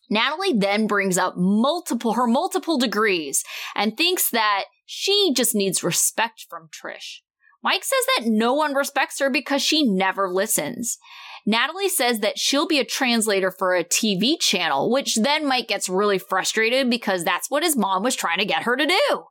[0.09, 3.43] Natalie then brings up multiple her multiple degrees
[3.75, 7.21] and thinks that she just needs respect from Trish.
[7.63, 10.99] Mike says that no one respects her because she never listens.
[11.45, 15.89] Natalie says that she'll be a translator for a TV channel, which then Mike gets
[15.89, 19.23] really frustrated because that's what his mom was trying to get her to do.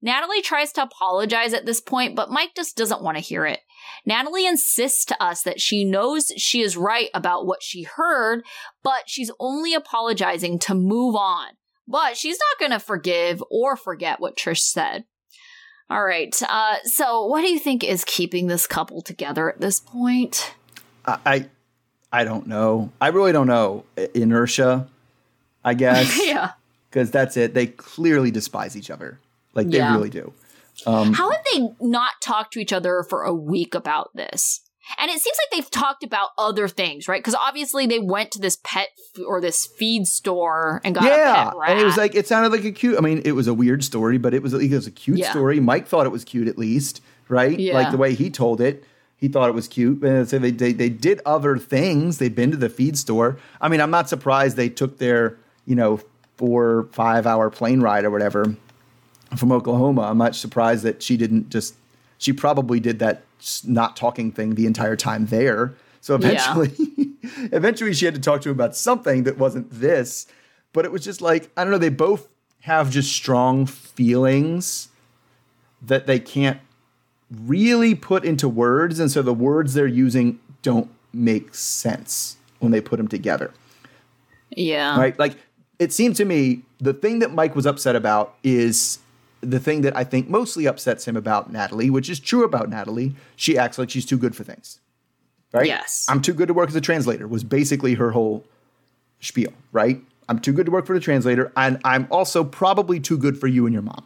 [0.00, 3.60] Natalie tries to apologize at this point, but Mike just doesn't want to hear it.
[4.06, 8.44] Natalie insists to us that she knows she is right about what she heard,
[8.84, 11.48] but she's only apologizing to move on.
[11.88, 15.04] But she's not going to forgive or forget what Trish said.
[15.90, 16.34] All right.
[16.46, 20.54] Uh, so, what do you think is keeping this couple together at this point?
[21.08, 21.48] I, I,
[22.20, 22.90] I don't know.
[23.00, 23.84] I really don't know.
[24.14, 24.88] Inertia,
[25.64, 26.18] I guess.
[26.26, 26.52] yeah.
[26.90, 27.54] Because that's it.
[27.54, 29.18] They clearly despise each other.
[29.54, 29.94] Like they Yeah.
[29.94, 30.32] really do.
[30.86, 34.60] Um, How have they not talked to each other for a week about this?
[34.98, 37.18] And it seems like they've talked about other things, right?
[37.22, 41.08] Because obviously they went to this pet f- or this feed store and got a
[41.08, 41.70] yeah, pet rat.
[41.72, 42.96] and it was like it sounded like a cute.
[42.96, 45.30] I mean, it was a weird story, but it was it was a cute Yeah.
[45.30, 45.60] story.
[45.60, 47.58] Mike thought it was cute, at least, right?
[47.58, 47.74] Yeah.
[47.74, 48.82] Like the way he told it,
[49.18, 50.02] he thought it was cute.
[50.02, 52.18] And so they, they they did other things.
[52.18, 53.36] They've been to the feed store.
[53.60, 56.00] I mean, I'm not surprised they took their you know
[56.36, 58.56] four five hour plane ride or whatever
[59.36, 60.02] from Oklahoma.
[60.02, 61.74] I'm not surprised that she didn't just.
[62.18, 63.22] She probably did that
[63.64, 65.74] not talking thing the entire time there.
[66.00, 66.72] So eventually,
[67.52, 70.26] eventually she had to talk to him about something that wasn't this.
[70.72, 71.78] But it was just like I don't know.
[71.78, 72.28] They both
[72.60, 74.88] have just strong feelings
[75.82, 76.60] that they can't
[77.30, 82.80] really put into words, and so the words they're using don't make sense when they
[82.80, 83.52] put them together
[84.56, 84.98] yeah.
[84.98, 85.18] right?
[85.18, 85.36] Like
[85.78, 88.98] it seemed to me the thing that Mike was upset about is
[89.40, 93.14] the thing that I think mostly upsets him about Natalie, which is true about Natalie.
[93.36, 94.80] She acts like she's too good for things.
[95.52, 95.66] Right?
[95.66, 96.06] Yes.
[96.08, 98.44] I'm too good to work as a translator was basically her whole
[99.20, 100.00] spiel, right?
[100.28, 103.46] I'm too good to work for the translator, and I'm also probably too good for
[103.46, 104.04] you and your mom.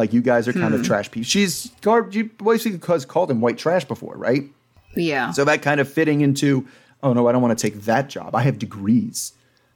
[0.00, 0.86] Like you guys are kind of hmm.
[0.86, 1.26] trash people.
[1.26, 4.44] She's called you basically called him white trash before, right?
[4.96, 5.30] Yeah.
[5.32, 6.66] So that kind of fitting into,
[7.02, 8.34] oh no, I don't want to take that job.
[8.34, 9.34] I have degrees.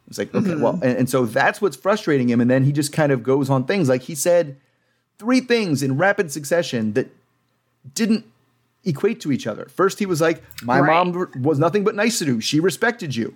[0.09, 0.83] It's like, okay, well, mm-hmm.
[0.83, 2.41] and, and so that's what's frustrating him.
[2.41, 4.57] And then he just kind of goes on things like he said
[5.19, 7.15] three things in rapid succession that
[7.95, 8.25] didn't
[8.83, 9.67] equate to each other.
[9.67, 11.05] First, he was like, my Right.
[11.05, 12.41] mom was nothing but nice to you.
[12.41, 13.35] She respected you.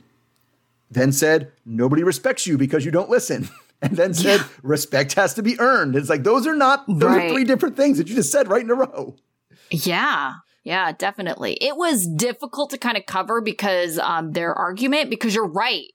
[0.91, 3.51] Then said, nobody respects you because you don't listen.
[3.81, 5.95] And then said, respect has to be earned.
[5.95, 7.31] It's like, those are not, those Right.
[7.31, 9.15] are three different things that you just said right in a row.
[9.71, 10.35] Yeah.
[10.65, 11.55] Yeah, definitely.
[11.61, 15.87] It was difficult to kind of cover because um their argument because you're right.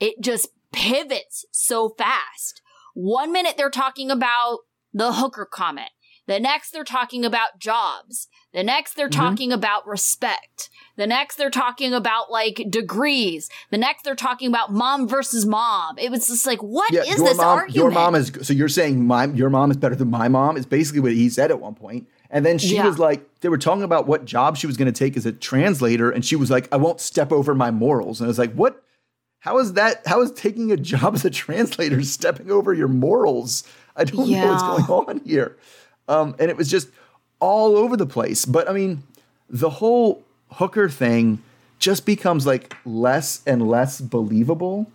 [0.00, 2.60] It just pivots so fast.
[2.94, 4.58] One minute they're talking about
[4.92, 5.90] the hooker comment.
[6.28, 8.28] The next they're talking about jobs.
[8.52, 9.18] The next they're Mm-hmm.
[9.20, 10.68] talking about respect.
[10.96, 13.48] The next they're talking about like degrees.
[13.70, 15.98] The next they're talking about mom versus mom.
[15.98, 17.74] It was just like, what is your this mom, argument?
[17.76, 20.66] Your mom is so you're saying my your mom is better than my mom is
[20.66, 22.06] basically what he said at one point.
[22.30, 22.86] And then she Yeah.
[22.86, 25.32] was like, they were talking about what job she was going to take as a
[25.32, 28.20] translator, and she was like, I won't step over my morals.
[28.20, 28.82] And I was like, what?
[29.40, 30.06] How is that?
[30.06, 33.64] How is taking a job as a translator stepping over your morals?
[33.96, 35.56] I don't know what's going on here.
[36.08, 36.88] Um, and it was just
[37.40, 38.44] all over the place.
[38.44, 39.02] But I mean,
[39.48, 41.42] the whole hooker thing
[41.78, 44.90] just becomes like less and less believable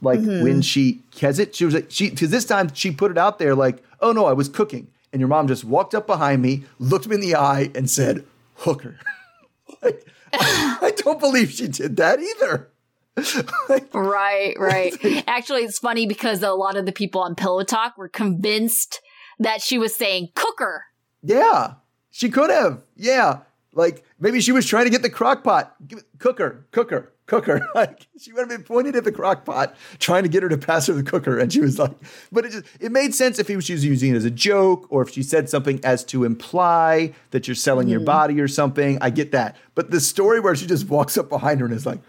[0.00, 0.42] like Mm-hmm.
[0.42, 3.38] when she kes it she was like she because this time she put it out
[3.38, 6.64] there like oh no i was cooking and your mom just walked up behind me
[6.78, 8.24] looked me in the eye and said
[8.56, 8.98] hooker
[9.82, 12.68] like, I, don't believe she did that either
[13.92, 15.24] right, right.
[15.26, 19.02] Actually, it's funny because a lot of the people on Pillow Talk were convinced
[19.44, 20.84] that she was saying cooker.
[21.22, 21.74] Yeah,
[22.10, 22.82] she could have.
[22.96, 23.40] Yeah,
[23.74, 25.76] like maybe she was trying to get the crock pot.
[26.18, 27.66] Cooker, cooker, cooker.
[27.74, 30.58] Like she would have been pointed at the crock pot, trying to get her to
[30.58, 31.38] pass her the cooker.
[31.38, 31.92] And she was like,
[32.30, 34.30] but it just, it made sense if he was, she was using it as a
[34.30, 38.06] joke or if she said something as to imply that you're selling your mm-hmm.
[38.06, 38.98] body or something.
[39.00, 39.56] I get that.
[39.74, 42.00] But the story where she just walks up behind her and is like,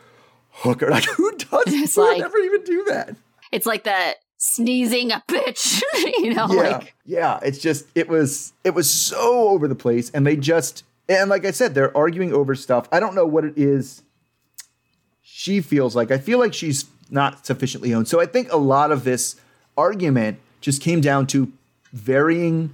[0.49, 0.89] hooker.
[0.89, 3.15] Like who does It's who would like- ever even do that?
[3.51, 7.39] It's like that sneezing a bitch, you know, yeah, like yeah.
[7.43, 11.45] It's just it was it was so over the place, and they just and like
[11.45, 12.88] I said, they're arguing over stuff.
[12.91, 14.03] I don't know what it is.
[15.21, 18.08] She feels like I feel like she's not sufficiently owned.
[18.08, 19.36] So I think a lot of this
[19.77, 21.51] argument just came down to
[21.91, 22.73] varying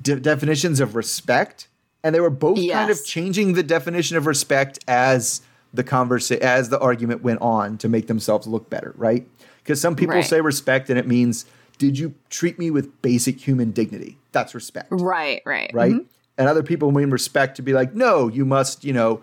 [0.00, 1.68] de- definitions of respect,
[2.02, 6.70] and they were both kind of changing the definition of respect as the conversa- as
[6.70, 9.28] the argument went on to make themselves look better, right?
[9.64, 10.24] Because some people Right.
[10.24, 11.46] say respect and it means
[11.78, 14.18] did you treat me with basic human dignity?
[14.30, 15.92] That's respect, right, right, right?
[15.92, 16.04] Mm-hmm.
[16.38, 19.22] And other people mean respect to be like, no, you must, you know,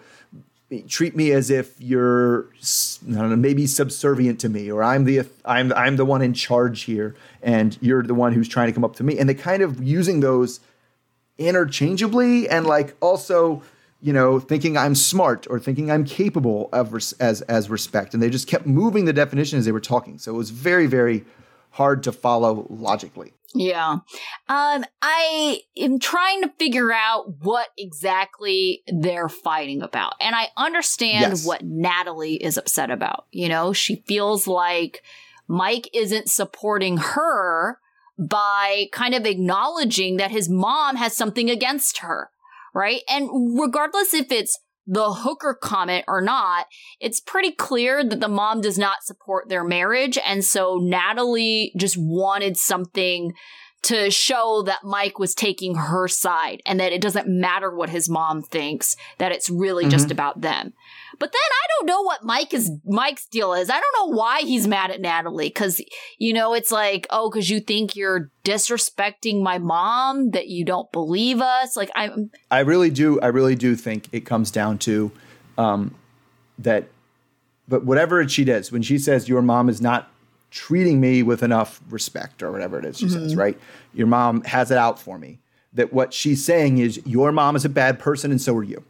[0.88, 5.04] treat me as if you're, s- I don't know, maybe subservient to me, or I'm
[5.06, 8.74] the I'm I'm the one in charge here, and you're the one who's trying to
[8.74, 9.20] come up to me.
[9.20, 10.60] And they kind of using those
[11.38, 13.62] interchangeably, and like also,
[14.02, 18.14] you know, thinking I'm smart or thinking I'm capable of res- as as respect.
[18.14, 20.18] And they just kept moving the definition as they were talking.
[20.18, 21.24] So it was very very
[21.72, 23.34] hard to follow logically.
[23.54, 23.98] Yeah.
[24.50, 30.14] Um, I am trying to figure out what exactly they're fighting about.
[30.22, 31.46] And I understand Yes.
[31.46, 33.26] what Natalie is upset about.
[33.32, 35.04] You know, she feels like
[35.48, 37.78] Mike isn't supporting her
[38.18, 42.30] by kind of acknowledging that his mom has something against her.
[42.74, 43.02] Right.
[43.10, 44.58] And regardless if it's
[44.88, 46.66] the hooker comment or not,
[47.00, 50.18] it's pretty clear that the mom does not support their marriage.
[50.26, 53.34] And so Natalie just wanted something
[53.84, 58.08] to show that Mike was taking her side and that it doesn't matter what his
[58.08, 60.74] mom thinks, that it's really just about them.
[61.18, 63.70] But then I don't know what Mike is Mike's deal is.
[63.70, 65.82] I don't know why he's mad at Natalie cuz
[66.18, 70.92] you know it's like, "Oh, cuz you think you're disrespecting my mom that you don't
[70.92, 73.20] believe us." Like I'm I really do.
[73.20, 75.12] I really do think it comes down to
[75.58, 75.96] um,
[76.60, 76.86] that.
[77.68, 80.11] But whatever she does, when she says your mom is not
[80.52, 83.40] treating me with enough respect or whatever it is she says, mm-hmm.
[83.40, 83.60] right?
[83.94, 85.40] Your mom has it out for me.
[85.74, 88.84] That what she's saying is your mom is a bad person and so are you,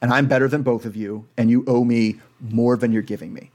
[0.00, 3.34] and I'm better than both of you, and you owe me more than you're giving
[3.34, 3.50] me.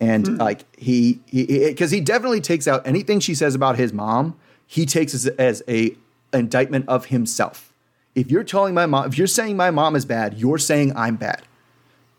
[0.00, 0.38] And mm.
[0.38, 4.38] like he, he, because he, definitely takes out anything she says about his mom.
[4.66, 5.96] He takes as, as a
[6.32, 7.72] indictment of himself.
[8.14, 11.16] If you're telling my mom, if you're saying my mom is bad, you're saying I'm
[11.16, 11.42] bad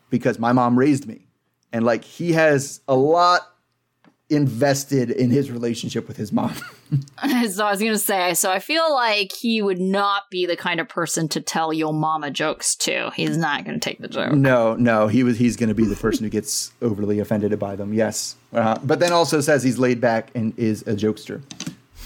[0.10, 1.28] because my mom raised me.
[1.74, 3.57] And like he has a lot
[4.30, 6.54] invested in his relationship with his mom.
[7.50, 10.58] so I was going to say, so I feel like he would not be the
[10.58, 13.10] kind of person to tell your mama jokes to.
[13.16, 14.34] He's not going to take the joke.
[14.34, 17.76] no, no, he was he's going to be the person who gets overly offended by
[17.76, 17.94] them.
[17.94, 18.36] Yes.
[18.54, 21.42] Uh, but then also says he's laid back and is a jokester.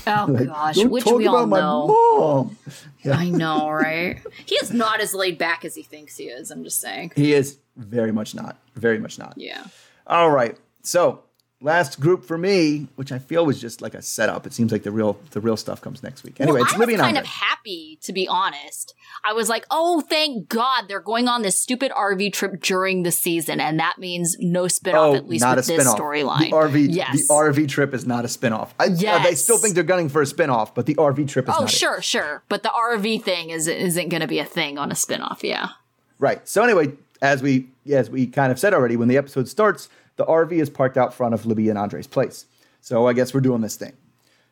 [0.07, 1.87] Oh Like, gosh, "Don't which we all know.
[1.87, 2.57] mom."
[3.05, 4.19] I know, right?
[4.45, 6.49] He is not as laid back as he thinks he is.
[6.51, 7.11] I'm just saying.
[7.15, 8.57] He is very much not.
[8.75, 9.33] Very much not.
[9.37, 9.63] Yeah.
[10.07, 10.57] All right.
[10.81, 11.23] So
[11.61, 14.45] last group for me, which I feel was just like a setup.
[14.47, 16.39] It seems like the real the real stuff comes next week.
[16.39, 18.95] Anyway, well, it's I Libby was kind of happy, to be honest.
[19.23, 23.11] I was like, oh, thank God they're going on this stupid RV trip during the
[23.11, 26.49] season, and that means no spinoff, at least Oh, not with a this storyline.
[26.49, 27.27] The RV, yes.
[27.27, 28.69] the RV trip is not a spinoff.
[28.79, 31.55] I, uh, they still think they're gunning for a spinoff, but the RV trip is
[31.55, 31.71] Oh, not.
[31.71, 31.75] it.
[31.75, 32.43] sure, sure.
[32.49, 35.69] But the RV thing is, isn't going to be a thing on a spinoff, yeah.
[36.17, 36.47] Right.
[36.47, 40.25] So anyway, as we as we kind of said already, when the episode starts, the
[40.25, 42.45] RV is parked out front of Libby and Andre's place.
[42.81, 43.93] So I guess we're doing this thing.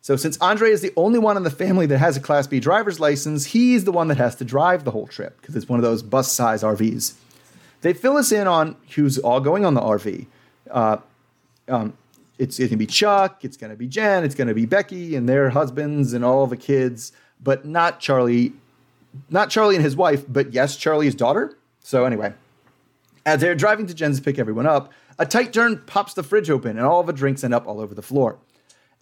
[0.01, 2.59] So since Andre is the only one in the family that has a Class B
[2.59, 5.77] driver's license, he's the one that has to drive the whole trip because it's one
[5.77, 7.15] of those bus-size RVs.
[7.81, 10.25] They fill us in on who's all going on the RV.
[10.71, 10.97] Uh,
[11.67, 11.93] um,
[12.37, 15.15] it's going to be Chuck, it's going to be Jen, it's going to be Becky
[15.15, 17.11] and their husbands and all the kids,
[17.43, 18.53] but not Charlie,
[19.29, 21.57] not Charlie and his wife, but yes, Charlie's daughter.
[21.83, 22.33] So anyway,
[23.25, 26.49] as they're driving to Jen's to pick everyone up, a tight turn pops the fridge
[26.49, 28.39] open and all the drinks end up all over the floor.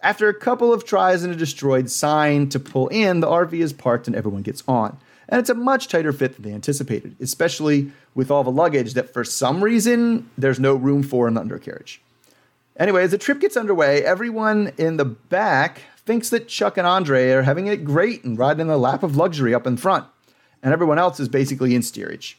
[0.00, 3.72] After a couple of tries and a destroyed sign to pull in, the RV is
[3.72, 4.98] parked and everyone gets on.
[5.28, 9.12] And it's a much tighter fit than they anticipated, especially with all the luggage that
[9.12, 12.00] for some reason there's no room for in the undercarriage.
[12.78, 17.30] Anyway, as the trip gets underway, everyone in the back thinks that Chuck and Andre
[17.30, 20.06] are having it great and riding in the lap of luxury up in front,
[20.62, 22.38] and everyone else is basically in steerage.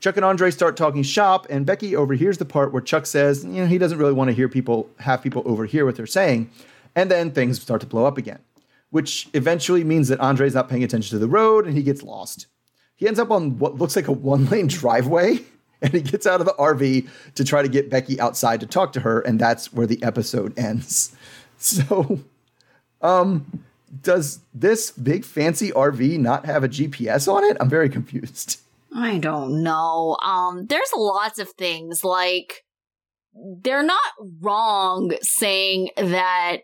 [0.00, 3.50] Chuck and Andre start talking shop, and Becky overhears the part where Chuck says, you
[3.50, 6.50] know, he doesn't really want to hear people have people overhear what they're saying,
[6.96, 8.38] and then things start to blow up again,
[8.88, 12.46] which eventually means that Andre's not paying attention to the road and he gets lost.
[12.96, 15.40] He ends up on what looks like a one-lane driveway,
[15.82, 18.94] and he gets out of the RV to try to get Becky outside to talk
[18.94, 21.14] to her, and that's where the episode ends.
[21.62, 22.20] So,
[23.02, 23.62] um,
[24.00, 27.58] does this big fancy RV not have a GPS on it?
[27.60, 28.60] I'm very confused.
[28.94, 30.16] I don't know.
[30.22, 32.64] Um, there's lots of things like
[33.62, 36.58] they're not wrong saying that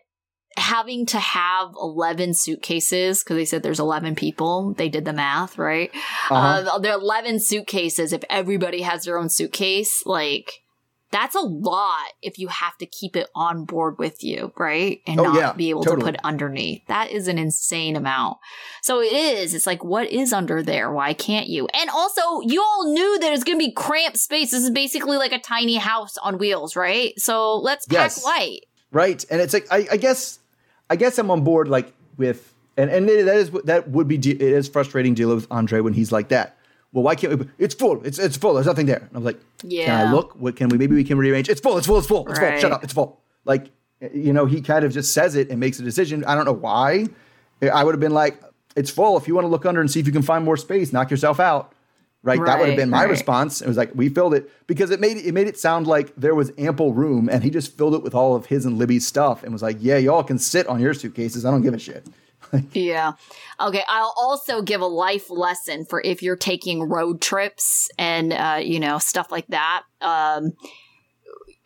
[0.57, 5.59] having to have 11 suitcases because they said there's 11 people they did the math
[5.59, 6.63] right uh-huh.
[6.73, 10.51] uh, there are 11 suitcases if everybody has their own suitcase like
[11.11, 15.01] that's a lot if you have to keep it on board with you, right?
[15.07, 16.01] And oh, not yeah, be able totally.
[16.01, 16.85] to put it underneath.
[16.87, 18.37] That is an insane amount.
[18.81, 19.53] So it is.
[19.53, 20.91] It's like, what is under there?
[20.91, 21.67] Why can't you?
[21.73, 24.51] And also, you all knew that it's going to be cramped space.
[24.51, 27.17] This is basically like a tiny house on wheels, right?
[27.19, 28.25] So let's pack yes.
[28.25, 28.65] light.
[28.91, 29.23] Right.
[29.29, 30.39] And it's like, I, I guess,
[30.89, 34.41] I guess I'm on board like with, and, and that is, that would be, it
[34.41, 36.56] is frustrating dealing with Andre when he's like that
[36.93, 37.47] well, why can't we?
[37.59, 38.03] It's full.
[38.03, 38.53] It's it's full.
[38.53, 38.97] There's nothing there.
[38.99, 39.85] And I was like, yeah.
[39.85, 40.35] Can I look?
[40.35, 40.77] What can we?
[40.77, 41.49] Maybe we can rearrange.
[41.49, 41.77] It's full.
[41.77, 41.97] It's full.
[41.99, 42.27] It's full.
[42.29, 42.53] It's right.
[42.53, 42.61] full.
[42.61, 42.83] Shut up.
[42.83, 43.21] It's full.
[43.45, 43.71] Like,
[44.13, 46.23] you know, he kind of just says it and makes a decision.
[46.25, 47.07] I don't know why.
[47.61, 48.41] I would have been like,
[48.75, 49.17] it's full.
[49.17, 51.11] If you want to look under and see if you can find more space, knock
[51.11, 51.73] yourself out.
[52.23, 52.39] Right.
[52.39, 53.09] right that would have been my right.
[53.09, 53.61] response.
[53.61, 56.35] It was like we filled it because it made it made it sound like there
[56.35, 59.43] was ample room, and he just filled it with all of his and Libby's stuff,
[59.43, 61.45] and was like, "Yeah, y'all can sit on your suitcases.
[61.45, 62.07] I don't give a shit."
[62.73, 63.13] yeah.
[63.59, 63.83] Okay.
[63.87, 68.79] I'll also give a life lesson for if you're taking road trips and, uh, you
[68.79, 69.83] know, stuff like that.
[70.01, 70.53] Um,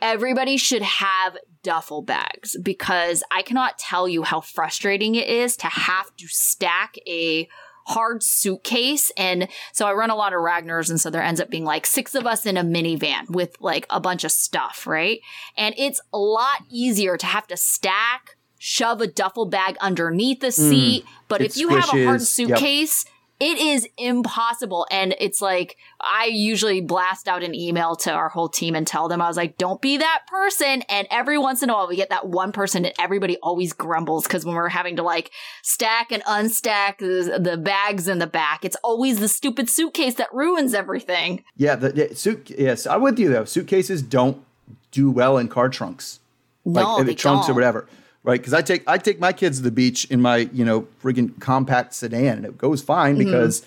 [0.02, 5.68] everybody should have duffel bags because I cannot tell you how frustrating it is to
[5.68, 7.48] have to stack a
[7.88, 9.12] hard suitcase.
[9.18, 10.90] And so I run a lot of Ragnars.
[10.90, 13.86] And so there ends up being like six of us in a minivan with like
[13.90, 15.20] a bunch of stuff, right?
[15.58, 20.48] And it's a lot easier to have to stack shove a duffel bag underneath the
[20.48, 20.54] mm.
[20.70, 21.04] seat.
[21.04, 21.80] Mm, but if you squishes.
[21.80, 23.06] have a hard suitcase,
[23.40, 23.58] yep.
[23.58, 24.86] it is impossible.
[24.92, 29.08] And it's like, I usually blast out an email to our whole team and tell
[29.08, 30.84] them, I was like, don't be that person.
[30.90, 34.26] And every once in a while, we get that one person and everybody always grumbles
[34.26, 35.32] because when we're having to like
[35.64, 40.32] stack and unstack the, the, bags in the back, it's always the stupid suitcase that
[40.32, 41.44] ruins everything.
[41.58, 41.76] Yeah.
[41.76, 42.86] The, the suit, yes.
[42.86, 43.46] I'm with you though.
[43.46, 44.46] Suitcases don't
[44.92, 46.20] do well in car trunks.
[46.64, 47.50] No, like trunks don't.
[47.50, 47.88] or whatever
[48.24, 48.40] right?
[48.40, 51.40] Because I take I take my kids to the beach in my you know friggin'
[51.40, 53.26] compact sedan, and it goes fine mm-hmm.
[53.26, 53.66] because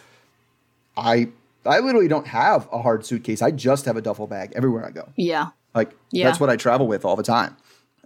[0.97, 1.29] I
[1.67, 3.43] I literally don't have a hard suitcase.
[3.43, 5.09] I just have a duffel bag everywhere I go.
[5.17, 6.27] Yeah, like yeah.
[6.27, 7.57] that's what I travel with all the time.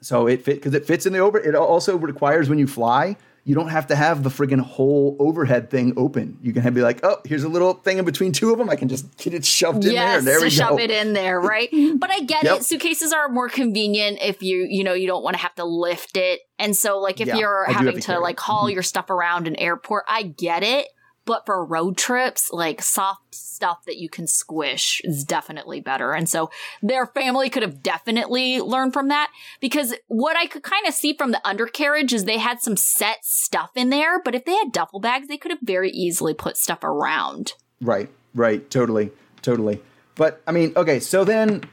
[0.00, 1.38] So it fit because it fits in the over.
[1.38, 3.16] It also requires when you fly
[3.48, 6.36] you don't have to have the friggin' whole overhead thing open.
[6.42, 8.68] You can have be like, oh, here's a little thing in between two of them.
[8.68, 10.34] I can just get it shoved in yes, there.
[10.34, 10.78] There we shove go.
[10.78, 11.70] it in there, right?
[11.96, 12.58] but I get yep.
[12.58, 12.64] it.
[12.64, 16.18] Suitcases are more convenient if you, you know, you don't want to have to lift
[16.18, 16.40] it.
[16.58, 18.74] And so, like, if yeah, you're having to, to like haul mm-hmm.
[18.74, 20.86] your stuff around an airport, I get it.
[21.28, 26.14] But for road trips, like soft stuff that you can squish is definitely better.
[26.14, 26.50] And so
[26.80, 31.12] their family could have definitely learned from that because what I could kind of see
[31.12, 34.72] from the undercarriage is they had some set stuff in there, but if they had
[34.72, 37.52] duffel bags, they could have very easily put stuff around.
[37.78, 39.10] Right, right, totally,
[39.42, 39.82] totally.
[40.14, 41.64] But I mean, okay, so then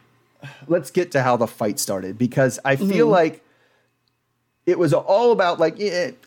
[0.68, 3.10] let's get to how the fight started because I feel mm-hmm.
[3.10, 3.45] like
[4.66, 5.80] it was all about like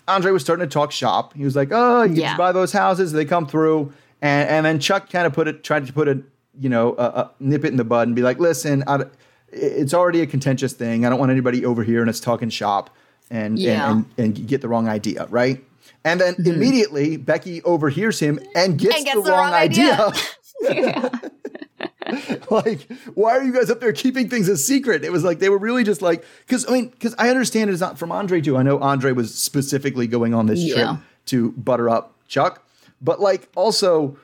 [0.06, 1.34] Andre was starting to talk shop.
[1.34, 2.36] He was like, "Oh, you yeah.
[2.36, 5.86] buy those houses, they come through," and and then Chuck kind of put it, tried
[5.86, 6.22] to put a
[6.58, 9.04] you know a, a nip it in the bud and be like, "Listen, I,
[9.50, 11.04] it's already a contentious thing.
[11.04, 12.94] I don't want anybody over here and us talking shop
[13.30, 13.90] and, yeah.
[13.90, 15.64] and, and and get the wrong idea, right?"
[16.04, 16.52] And then mm-hmm.
[16.52, 19.94] immediately Becky overhears him and gets, and gets the, the, wrong, wrong idea.
[19.94, 20.22] idea.
[22.50, 25.04] like, why are you guys up there keeping things a secret?
[25.04, 27.80] It was like they were really just like, because I mean, because I understand it's
[27.80, 28.56] not from Andre too.
[28.56, 30.74] I know Andre was specifically going on this yeah.
[30.74, 30.96] trip
[31.26, 32.66] to butter up Chuck,
[33.00, 34.16] but like also,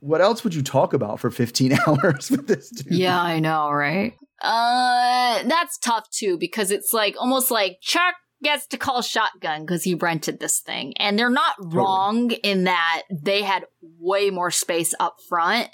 [0.00, 2.92] what else would you talk about for 15 hours with this dude?
[2.92, 4.14] Yeah, I know, right?
[4.40, 9.84] Uh, that's tough too because it's like almost like Chuck gets to call shotgun because
[9.84, 10.94] he rented this thing.
[10.96, 11.76] And they're not totally.
[11.76, 13.64] wrong in that they had
[13.98, 15.68] way more space up front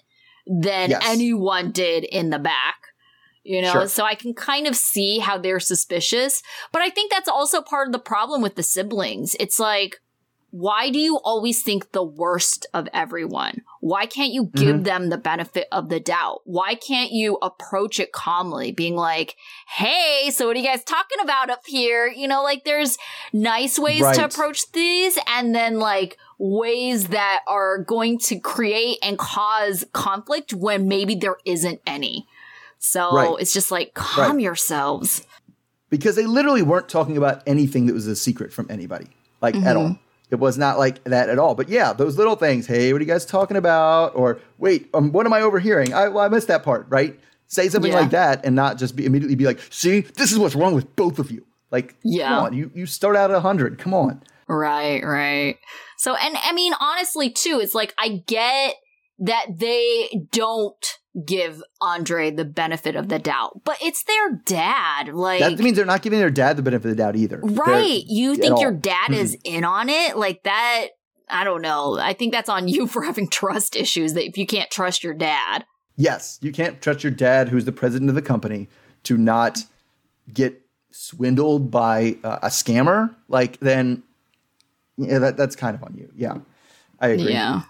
[0.46, 1.02] than yes.
[1.06, 2.76] anyone did in the back.
[3.42, 3.88] You know, sure.
[3.88, 6.42] so I can kind of see how they're suspicious.
[6.72, 9.36] But I think that's also part of the problem with the siblings.
[9.38, 10.00] It's like,
[10.58, 13.60] why do you always think the worst of everyone?
[13.80, 14.82] Why can't you give mm-hmm.
[14.84, 16.40] them the benefit of the doubt?
[16.44, 19.36] Why can't you approach it calmly, being like,
[19.68, 22.06] hey, so what are you guys talking about up here?
[22.08, 22.96] You know, like there's
[23.34, 24.14] nice ways right.
[24.14, 30.54] to approach these and then like ways that are going to create and cause conflict
[30.54, 32.26] when maybe there isn't any.
[32.78, 33.36] So Right.
[33.40, 34.42] it's just like calm Right.
[34.42, 35.26] yourselves.
[35.90, 39.06] because they literally weren't talking about anything that was a secret from anybody,
[39.42, 39.78] like at Mm-hmm.
[39.78, 39.98] all.
[40.30, 41.54] It was not like that at all.
[41.54, 42.66] But yeah, those little things.
[42.66, 44.16] Hey, what are you guys talking about?
[44.16, 45.94] Or wait, um, what am I overhearing?
[45.94, 46.86] I, well, I missed that part.
[46.88, 47.18] Right?
[47.46, 48.00] Say something Yeah.
[48.00, 50.96] like that, and not just be immediately be like, "See, this is what's wrong with
[50.96, 52.28] both of you." Like, Yeah.
[52.28, 53.78] come on, you you start out at hundred.
[53.78, 54.22] Come on.
[54.48, 55.56] Right, right.
[55.98, 58.74] So, and I mean, honestly, too, it's like I get
[59.20, 65.08] that they don't give Andre the benefit of the doubt, but it's their dad.
[65.08, 67.40] Like, That means they're not giving their dad the benefit of the doubt either.
[67.42, 68.02] They're- right.
[68.06, 70.16] You think your dad is in on it?
[70.16, 70.88] Like that.
[71.28, 71.98] I don't know.
[71.98, 75.14] I think that's on you for having trust issues that if you can't trust your
[75.14, 75.64] dad.
[75.96, 78.68] Yes, you can't trust your dad, who's the president of the company,
[79.04, 79.60] to not
[80.32, 80.60] get
[80.90, 83.14] swindled by uh, a scammer.
[83.28, 84.02] Like, then,
[84.98, 86.10] yeah, that, that's kind of on you.
[86.14, 86.38] Yeah,
[87.00, 87.32] I agree.
[87.32, 87.62] Yeah.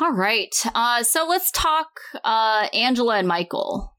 [0.00, 0.54] All right.
[0.74, 3.94] Uh, so let's talk uh, Angela and Michael.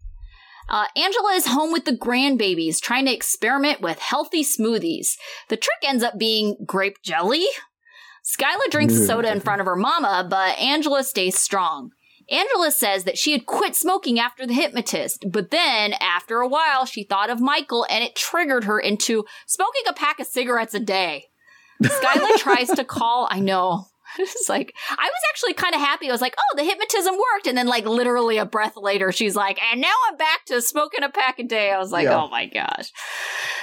[0.68, 5.18] Uh, Angela is home with the grandbabies, trying to experiment with healthy smoothies.
[5.50, 7.46] The trick ends up being grape jelly.
[8.26, 9.06] Skyla drinks Ew.
[9.06, 11.92] soda in front of her mama, but Angela stays strong.
[12.32, 16.86] Angela says that she had quit smoking after the hypnotist, but then after a while,
[16.86, 20.80] she thought of Michael and it triggered her into smoking a pack of cigarettes a
[20.80, 21.26] day.
[21.84, 23.28] Skyla tries to call.
[23.30, 23.91] I know.
[24.20, 26.10] It's like I was actually kind of happy.
[26.10, 29.36] I was like, "Oh, the hypnotism worked," and then like literally a breath later, she's
[29.36, 32.22] like, "And now I'm back to smoking a pack a day." I was like, Yeah.
[32.22, 32.92] "Oh my gosh."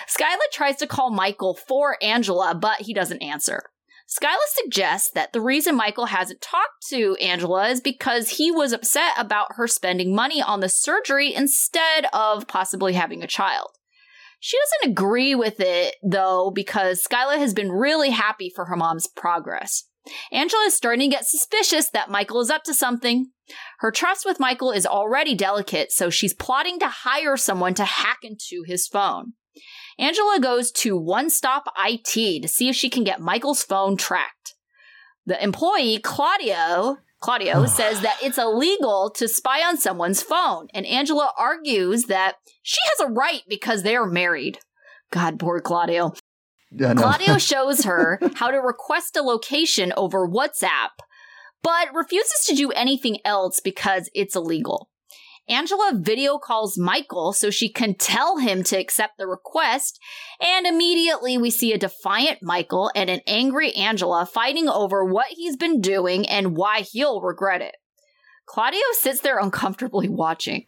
[0.09, 3.63] Skyla tries to call Michael for Angela, but he doesn't answer.
[4.09, 9.13] Skyla suggests that the reason Michael hasn't talked to Angela is because he was upset
[9.19, 13.73] about her spending money on the surgery instead of possibly having a child.
[14.41, 19.07] She doesn't agree with it, though, because Skyla has been really happy for her mom's
[19.07, 19.85] progress.
[20.33, 23.31] Angela is starting to get suspicious that Michael is up to something.
[23.79, 28.19] Her trust with Michael is already delicate, so she's plotting to hire someone to hack
[28.23, 29.33] into his phone.
[29.99, 34.55] Angela goes to One Stop IT to see if she can get Michael's phone tracked.
[35.27, 41.33] The employee, Claudio, Claudio says that it's illegal to spy on someone's phone, and Angela
[41.39, 44.59] argues that she has a right because they are married.
[45.11, 46.13] God, poor Claudio.
[46.71, 46.95] Yeah.
[46.95, 50.91] Claudio shows her how to request a location over WhatsApp,
[51.62, 54.91] but refuses to do anything else because it's illegal.
[55.49, 59.99] Angela video calls Michael so she can tell him to accept the request,
[60.41, 65.57] and immediately we see a defiant Michael and an angry Angela fighting over what he's
[65.57, 67.77] been doing and why he'll regret it.
[68.45, 70.66] Claudio sits there uncomfortably watching.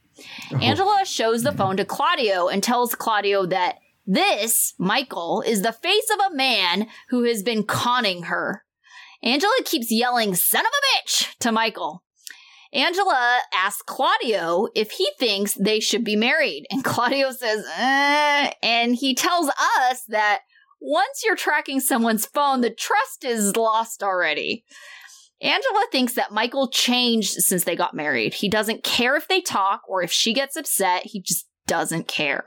[0.53, 0.59] Oh.
[0.59, 3.76] Angela shows the phone to Claudio and tells Claudio that
[4.12, 8.64] this, Michael, is the face of a man who has been conning her.
[9.22, 12.02] Angela keeps yelling, son of a bitch, to Michael.
[12.72, 16.66] Angela asks Claudio if he thinks they should be married.
[16.70, 20.40] And Claudio says, uh, and he tells us that
[20.80, 24.64] once you're tracking someone's phone, the trust is lost already.
[25.40, 28.34] Angela thinks that Michael changed since they got married.
[28.34, 31.06] He doesn't care if they talk or if she gets upset.
[31.06, 32.44] He just doesn't care.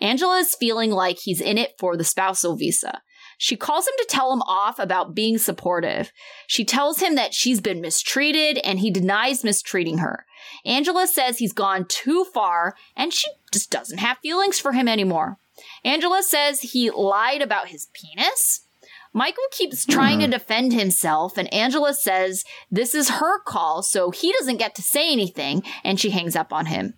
[0.00, 3.02] Angela is feeling like he's in it for the spousal visa.
[3.38, 6.12] She calls him to tell him off about being supportive.
[6.46, 10.26] She tells him that she's been mistreated and he denies mistreating her.
[10.64, 15.38] Angela says he's gone too far and she just doesn't have feelings for him anymore.
[15.84, 18.60] Angela says he lied about his penis.
[19.12, 20.30] Michael keeps trying to hmm.
[20.30, 25.12] defend himself, and Angela says this is her call, so he doesn't get to say
[25.12, 26.94] anything, and she hangs up on him.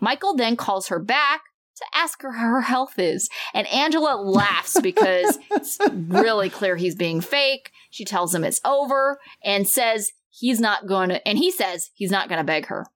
[0.00, 1.42] Michael then calls her back
[1.82, 6.94] to ask her how her health is, and Angela laughs because it's really clear he's
[6.94, 7.70] being fake.
[7.90, 12.10] She tells him it's over and says he's not going to, and he says he's
[12.10, 12.86] not going to beg her.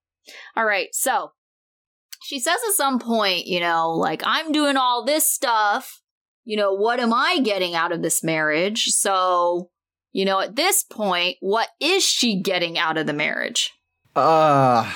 [0.56, 1.32] All right, so
[2.22, 6.02] she says at some point, you know, like, I'm doing all this stuff.
[6.44, 8.86] You know, what am I getting out of this marriage?
[8.86, 9.70] So,
[10.12, 13.74] you know, at this point, what is she getting out of the marriage?
[14.14, 14.92] Uh,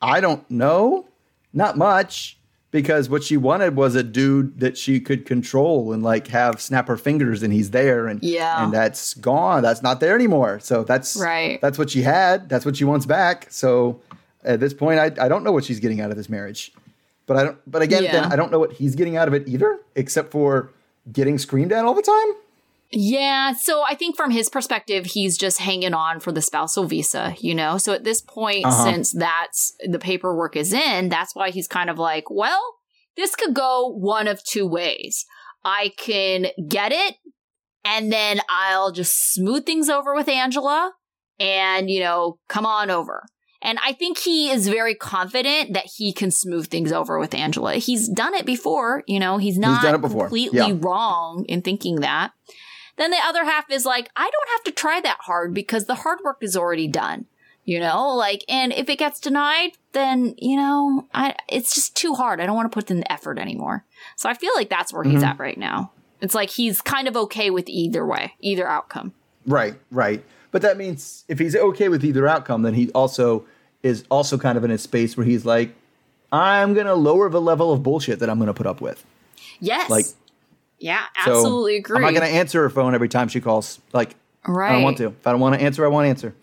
[0.00, 1.06] I don't know.
[1.52, 2.37] Not much.
[2.70, 6.86] Because what she wanted was a dude that she could control and like have snap
[6.88, 8.62] her fingers and he's there and Yeah.
[8.62, 9.62] and that's gone.
[9.62, 10.60] That's not there anymore.
[10.60, 11.58] So that's Right.
[11.62, 12.48] That's what she had.
[12.50, 13.46] That's what she wants back.
[13.50, 14.00] So
[14.44, 16.72] at this point, I, I don't know what she's getting out of this marriage.
[17.26, 17.58] But I don't.
[17.70, 18.12] But again, Yeah.
[18.20, 20.70] then I don't know what he's getting out of it either, except for
[21.10, 22.34] getting screamed at all the time.
[22.90, 27.34] Yeah, so I think from his perspective, he's just hanging on for the spousal visa,
[27.38, 27.76] you know?
[27.76, 28.84] So at this point, Uh-huh.
[28.84, 32.62] since that's the paperwork is in, that's why he's kind of like, well,
[33.16, 35.26] this could go one of two ways.
[35.64, 37.16] I can get it
[37.84, 40.92] and then I'll just smooth things over with Angela
[41.38, 43.24] and, you know, come on over.
[43.60, 47.74] And I think he is very confident that he can smooth things over with Angela.
[47.74, 50.26] He's done it before, you know, he's not done it before.
[50.26, 50.76] completely Yeah.
[50.80, 52.30] wrong in thinking that.
[52.98, 55.94] Then the other half is like, I don't have to try that hard because the
[55.94, 57.26] hard work is already done.
[57.64, 62.14] You know, like, and if it gets denied, then, you know, I, it's just too
[62.14, 62.40] hard.
[62.40, 63.84] I don't want to put in the effort anymore.
[64.16, 65.24] So I feel like that's where he's mm-hmm.
[65.24, 65.92] at right now.
[66.22, 69.12] It's like he's kind of okay with either way, either outcome.
[69.46, 70.24] Right, right.
[70.50, 73.44] But that means if he's okay with either outcome, then he also
[73.82, 75.74] is also kind of in a space where he's like,
[76.32, 79.04] I'm gonna lower the level of bullshit that I'm gonna put up with.
[79.60, 79.90] Yes.
[79.90, 80.06] Like,
[80.78, 81.96] yeah, So absolutely agree.
[81.96, 83.80] I'm not gonna answer her phone every time she calls.
[83.92, 84.14] Like,
[84.46, 84.70] right.
[84.70, 85.06] I don't want to.
[85.08, 86.34] If I don't want to answer, I won't answer.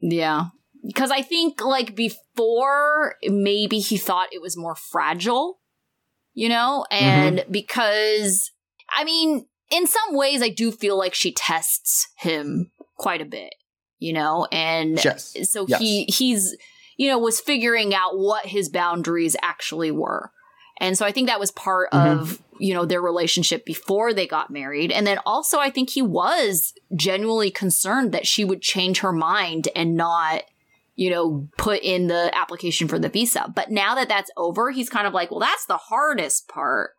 [0.00, 0.46] Yeah.
[0.84, 5.60] Because I think, like, before, maybe he thought it was more fragile,
[6.34, 6.84] you know?
[6.90, 7.52] And Mm-hmm.
[7.52, 8.50] because,
[8.96, 13.54] I mean, in some ways, I do feel like she tests him quite a bit,
[14.00, 14.48] you know?
[14.50, 15.36] And Yes.
[15.50, 15.78] so Yes.
[15.80, 16.56] he, he's,
[16.96, 20.32] you know, was figuring out what his boundaries actually were.
[20.80, 22.20] And so I think that was part Mm-hmm.
[22.20, 24.90] of, you know, their relationship before they got married.
[24.92, 29.68] And then also I think he was genuinely concerned that she would change her mind
[29.76, 30.42] and not,
[30.94, 33.50] you know, put in the application for the visa.
[33.54, 36.90] But now that that's over, he's kind of like, well, that's the hardest part.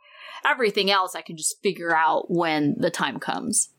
[0.45, 3.69] Everything else I can just figure out when the time comes.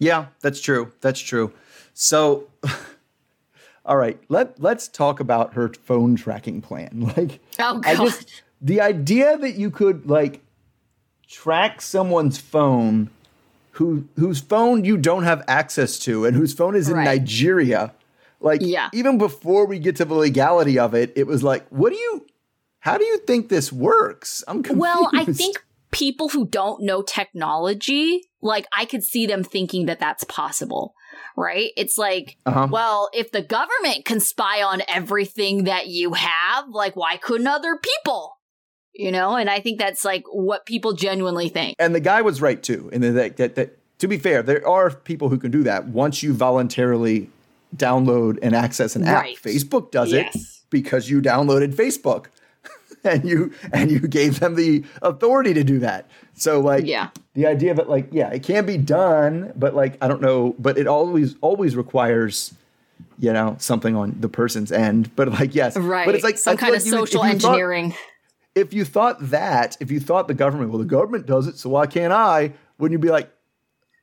[0.00, 0.92] Yeah, that's true.
[1.00, 1.52] That's true.
[1.94, 2.48] So,
[3.84, 7.12] all right, let let's talk about her phone tracking plan.
[7.16, 8.06] Like, Oh, I God.
[8.08, 10.40] just the idea that you could like
[11.28, 13.10] track someone's phone
[13.72, 17.04] who whose phone you don't have access to and whose phone is in Right.
[17.04, 17.92] Nigeria.
[18.40, 18.88] Like Yeah.
[18.92, 22.26] even before we get to the legality of it, it was like, what do you
[22.80, 24.42] how do you think this works?
[24.48, 24.80] I'm confused.
[24.80, 29.98] Well, I think people who don't know technology, like I could see them thinking that
[30.00, 30.94] that's possible,
[31.36, 31.70] right?
[31.76, 32.68] It's like, Uh-huh.
[32.70, 37.76] well, if the government can spy on everything that you have, like why couldn't other
[37.76, 38.37] people?
[38.98, 41.76] You know, and I think that's like what people genuinely think.
[41.78, 42.90] and the guy was right too.
[42.92, 46.20] And that, that, that to be fair, there are people who can do that once
[46.22, 47.30] you voluntarily
[47.76, 49.22] download and access an app.
[49.22, 49.36] Right.
[49.36, 50.34] Facebook does Yes.
[50.34, 52.26] it because you downloaded Facebook
[53.04, 56.06] and you and you gave them the authority to do that.
[56.34, 57.10] So like Yeah.
[57.34, 60.56] the idea of it like yeah, it can be done, but like I don't know,
[60.58, 62.52] but it always always requires
[63.20, 65.14] you know something on the person's end.
[65.14, 66.04] But like yes, Right.
[66.06, 67.94] But it's like some I kind like of you would- social you thought- engineering.
[68.58, 71.70] If you thought that, if you thought the government, well, the government does it, so
[71.70, 72.52] why can't I?
[72.78, 73.30] Wouldn't you be like,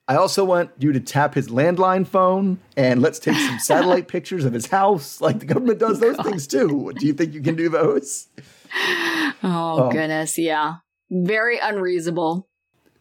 [0.08, 4.45] I also want you to tap his landline phone and let's take some satellite pictures
[4.45, 5.20] of his house.
[5.20, 6.93] Like the government does those things too.
[6.97, 8.28] Do you think you can do those?
[8.78, 10.76] Oh, oh, goodness, yeah.
[11.10, 12.47] Very unreasonable.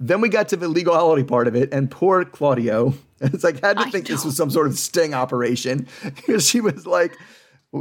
[0.01, 2.95] Then we got to the legality part of it, and poor Claudio.
[3.21, 6.61] It's like had to I think this was some sort of sting operation because she
[6.61, 7.17] was like,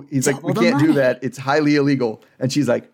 [0.10, 1.20] he's like, we can't do that.
[1.22, 2.24] It's highly illegal.
[2.40, 2.90] And she's like,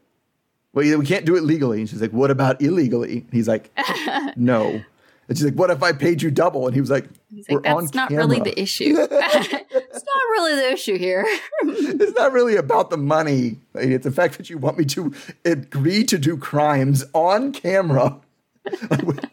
[0.80, 1.80] well, yeah, we can't do it legally.
[1.82, 3.20] And she's like, what about illegally?
[3.20, 3.70] And he's like,
[4.38, 4.82] no.
[5.28, 6.66] And she's like, what if I paid you double?
[6.66, 8.26] And he was like, He's we're like, on that's not camera.
[8.26, 8.96] really the issue.
[8.98, 11.24] it's not really the issue here.
[11.62, 13.58] it's not really about the money.
[13.76, 15.14] It's the fact that you want me to
[15.46, 18.20] agree to do crimes on camera.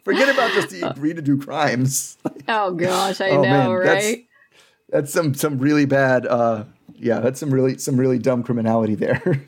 [0.04, 2.18] Forget about just the agree to do crimes.
[2.48, 4.26] oh gosh, I Oh, know, man, that's- right?
[4.88, 6.26] That's some some really bad.
[6.26, 9.42] uh Yeah, that's some really some really dumb criminality there.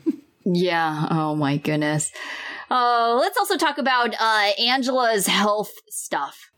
[0.53, 1.07] Yeah.
[1.09, 2.11] Oh my goodness.
[2.71, 6.51] Uh, let's also talk about uh, Angela's health stuff.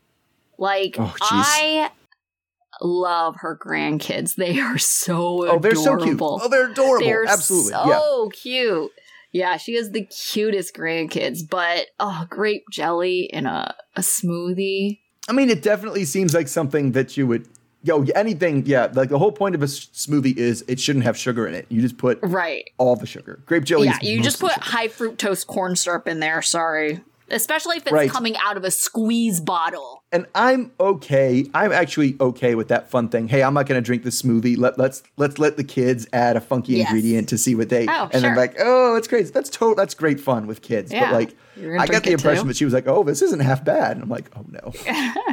[0.58, 1.14] Like, Oh.
[1.20, 1.90] I
[2.80, 4.34] love her grandkids.
[4.36, 6.02] They are so oh, they're so cute.
[6.14, 6.40] adorable.
[6.42, 7.06] Oh, they're adorable.
[7.06, 7.72] They're Absolutely.
[7.72, 8.24] yeah.
[8.32, 8.90] cute.
[9.32, 14.98] Yeah, she has the cutest grandkids, but oh, grape jelly in a, a smoothie.
[15.28, 17.48] I mean, it definitely seems like something that you would.
[17.84, 18.88] Yo, anything, yeah.
[18.92, 21.66] Like the whole point of a s- smoothie is it shouldn't have sugar in it.
[21.68, 22.70] You just put Right.
[22.78, 23.40] all the sugar.
[23.44, 23.86] Grape jelly.
[23.86, 24.64] Yeah, you just put sugar.
[24.64, 26.42] high fructose corn syrup in there.
[26.42, 27.00] Sorry.
[27.32, 28.10] Especially if it's Right.
[28.10, 30.04] coming out of a squeeze bottle.
[30.12, 31.46] and I'm okay.
[31.54, 33.28] I'm actually okay with that fun thing.
[33.28, 34.58] Hey, I'm not going to drink the smoothie.
[34.58, 36.88] Let, let's let's let the kids add a funky Yes.
[36.90, 37.86] ingredient to see what they.
[37.88, 38.36] Oh, and sure.
[38.36, 39.30] like, oh, it's crazy.
[39.32, 39.74] That's total.
[39.74, 40.92] That's great fun with kids.
[40.92, 41.10] Yeah.
[41.10, 42.48] But like, I got the impression too?
[42.48, 43.92] that she was like, oh, this isn't half bad.
[43.92, 44.72] And I'm like, oh no.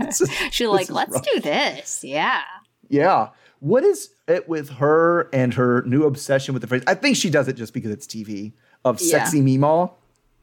[0.08, 1.26] Is- She's like, let's rough.
[1.34, 2.04] do this.
[2.04, 2.42] Yeah.
[2.88, 3.30] Yeah.
[3.60, 6.84] What is it with her and her new obsession with the phrase?
[6.88, 8.54] I think she does it just because it's TV
[8.86, 9.12] of Yeah.
[9.26, 9.92] sexy Meemaw.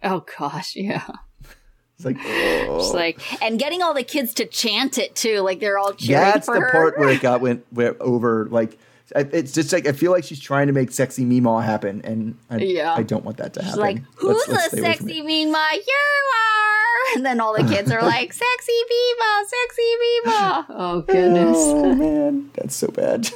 [0.04, 1.07] Oh gosh, yeah.
[1.97, 2.90] It's like, She's oh.
[2.94, 6.47] like, and getting all the kids to chant it too, like they're all cheering that's
[6.47, 6.70] the her.
[6.70, 8.78] part where it got went where over like
[9.14, 12.57] it's just like I feel like she's trying to make sexy Meemaw happen, and I,
[12.59, 12.92] Yeah.
[12.94, 13.80] I don't want that to She's happen.
[13.80, 15.22] like, Let's- who's let's away from sexy.
[15.22, 15.68] Mima?
[15.74, 15.94] You
[16.34, 16.76] are.
[17.14, 20.66] And then all the kids are like, sexy Mima, sexy Mima.
[20.68, 21.57] Oh, oh, goodness.
[21.57, 23.30] Oh man, that's so bad.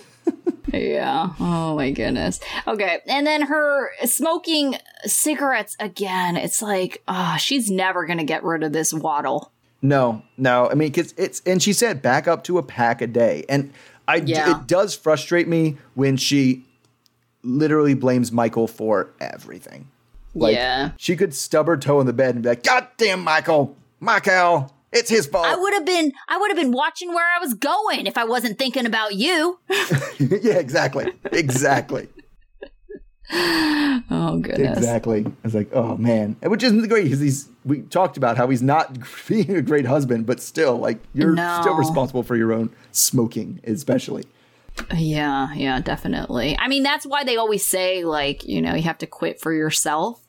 [0.72, 1.30] Yeah.
[1.40, 2.40] Oh my goodness.
[2.66, 2.98] Okay.
[3.06, 6.36] And then her smoking cigarettes again.
[6.36, 9.52] It's like, oh, she's never going to get rid of this waddle.
[9.82, 10.68] No, no.
[10.70, 13.72] I mean, cause it's and she said back up to a pack a day, and
[14.06, 14.50] I Yeah.
[14.60, 16.66] it does frustrate me when she
[17.42, 19.88] literally blames Michael for everything.
[20.34, 20.90] Like, Yeah.
[20.98, 24.70] she could stub her toe in the bed and be like, "God damn, Michael, Michael,
[24.92, 27.54] it's his fault." I would have been I would have been watching where I was
[27.54, 29.58] going if I wasn't thinking about you.
[30.18, 32.08] yeah, exactly, exactly,
[33.32, 34.76] Oh goodness.
[34.78, 35.24] exactly.
[35.24, 37.48] I was like, "Oh man," which isn't great because he's.
[37.64, 38.96] We talked about how he's not
[39.28, 41.58] being a great husband, but still, like, you're No.
[41.60, 44.24] still responsible for your own smoking, especially.
[44.96, 46.56] Yeah, yeah, definitely.
[46.58, 49.52] I mean, that's why they always say like, you know, you have to quit for
[49.52, 50.24] yourself.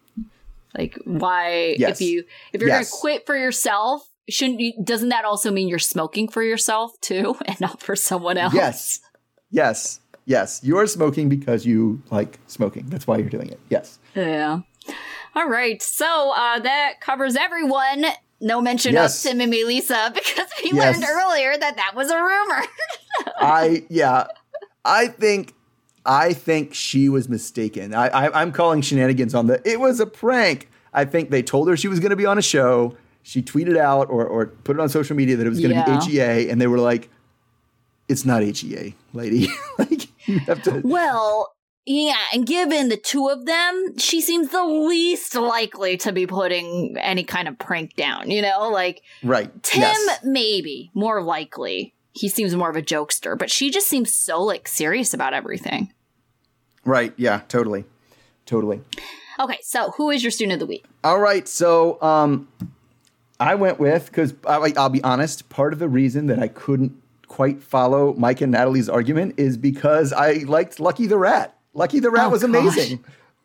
[0.78, 2.00] Like why Yes.
[2.02, 2.90] if you if you're Yes.
[2.90, 7.00] going to quit for yourself, shouldn't you doesn't that also mean you're smoking for yourself
[7.02, 8.54] too and not for someone else?
[8.54, 9.00] Yes.
[9.50, 10.00] Yes.
[10.26, 10.62] Yes.
[10.64, 12.86] You are smoking because you like smoking.
[12.88, 13.60] That's why you're doing it.
[13.70, 14.00] Yes.
[14.16, 14.60] Yeah.
[15.36, 15.82] All right.
[15.82, 18.06] So uh, that covers everyone.
[18.40, 19.24] No mention Yes.
[19.24, 20.98] of Tim and Melissa because we Yes.
[21.00, 22.64] learned earlier that that was a rumor.
[23.38, 24.28] I yeah.
[24.86, 25.54] I think
[26.06, 27.94] I think she was mistaken.
[27.94, 30.70] I, I I'm calling shenanigans on the it was a prank.
[30.94, 32.96] I think they told her she was gonna be on a show.
[33.24, 36.00] She tweeted out or, or put it on social media that it was gonna Yeah.
[36.00, 37.10] be HEA, and they were like,
[38.08, 39.48] It's not HEA, lady.
[39.78, 41.54] like you have to well,
[41.86, 46.96] yeah, and given the two of them, she seems the least likely to be putting
[47.00, 48.70] any kind of prank down, you know?
[48.70, 49.52] Like Right.
[49.64, 50.20] Tim, Yes.
[50.24, 51.96] maybe more likely.
[52.14, 55.94] He seems more of a jokester, but she just seems so like serious about everything.
[56.84, 57.86] Right, yeah, totally.
[58.46, 58.82] Totally.
[59.40, 60.86] Okay, so who is your student of the week?
[61.04, 62.48] All right, so um,
[63.42, 65.50] I went with because I'll be honest.
[65.50, 66.94] Part of the reason that I couldn't
[67.28, 71.58] quite follow Mike and Natalie's argument is because I liked Lucky the Rat.
[71.74, 72.50] Lucky the Rat Oh, was gosh.
[72.50, 73.04] amazing.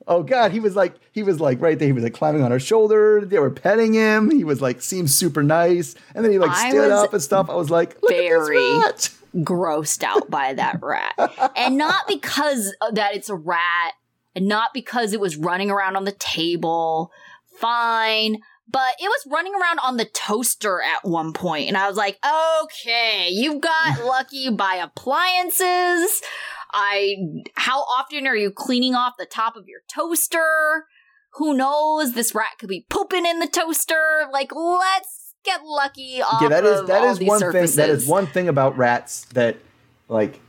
[0.09, 1.87] Oh God, he was like he was like right there.
[1.87, 3.25] He was like climbing on her shoulder.
[3.25, 4.31] They were petting him.
[4.31, 7.49] He was like seemed super nice, and then he like I stood up and stuff.
[7.51, 9.45] I was like, very- at this rat.
[9.45, 11.13] grossed out by that rat.
[11.57, 13.95] And not because that it's a rat,
[14.35, 17.11] and not because it was running around on the table.
[17.59, 18.39] Fine.
[18.69, 22.19] But it was running around on the toaster at one point, and I was like,
[22.65, 26.21] okay, you've got lucky by appliances.
[26.73, 27.15] I
[27.55, 30.87] how often are you cleaning off the top of your toaster?
[31.35, 32.15] Who knows?
[32.15, 34.25] This rat could be pooping in the toaster.
[34.33, 37.77] Like, let's get lucky off yeah, that is that is one surfaces.
[37.77, 37.87] thing.
[37.87, 39.57] That is one thing about rats that,
[40.09, 40.41] like,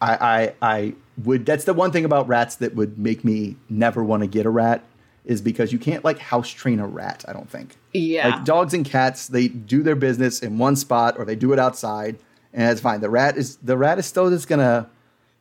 [0.00, 0.94] I I I
[1.24, 1.46] would.
[1.46, 4.50] That's the one thing about rats that would make me never want to get a
[4.50, 4.84] rat
[5.26, 7.24] is because you can't like house train a rat.
[7.28, 7.76] I don't think.
[7.92, 8.28] Yeah.
[8.28, 11.58] Like dogs and cats, they do their business in one spot or they do it
[11.58, 12.16] outside,
[12.54, 13.00] and it's fine.
[13.00, 14.88] The rat is the rat is still just gonna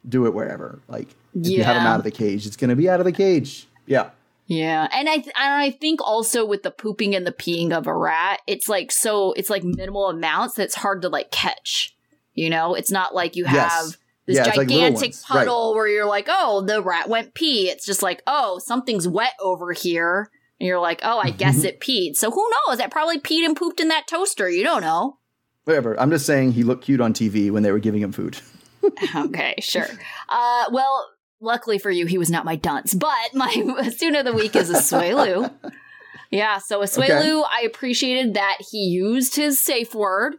[0.07, 0.79] do it wherever.
[0.87, 3.11] Like if you have him out of the cage, it's gonna be out of the
[3.11, 3.67] cage.
[3.85, 4.09] Yeah.
[4.47, 7.87] Yeah, and I th- and I think also with the pooping and the peeing of
[7.87, 11.95] a rat, it's like so it's like minimal amounts that's hard to like catch.
[12.35, 13.97] You know, it's not like you have Yes.
[14.25, 15.23] This Yeah, it's like gigantic right.
[15.27, 17.69] puddle where you're like, oh, the rat went pee.
[17.69, 21.79] It's just like, oh, something's wet over here, and you're like, oh, I guess it
[21.79, 22.15] peed.
[22.15, 22.79] So who knows?
[22.79, 24.49] It probably peed and pooped in that toaster.
[24.49, 25.17] You don't know.
[25.65, 25.99] Whatever.
[25.99, 28.39] I'm just saying he looked cute on TV when they were giving him food.
[29.15, 29.87] okay, sure.
[30.29, 31.09] Uh, well,
[31.41, 33.49] luckily for you, he was not my dunce, but my
[33.89, 35.51] student of the week is Asuelu.
[36.31, 40.35] yeah, so Asuelu, I appreciated that he used his safe word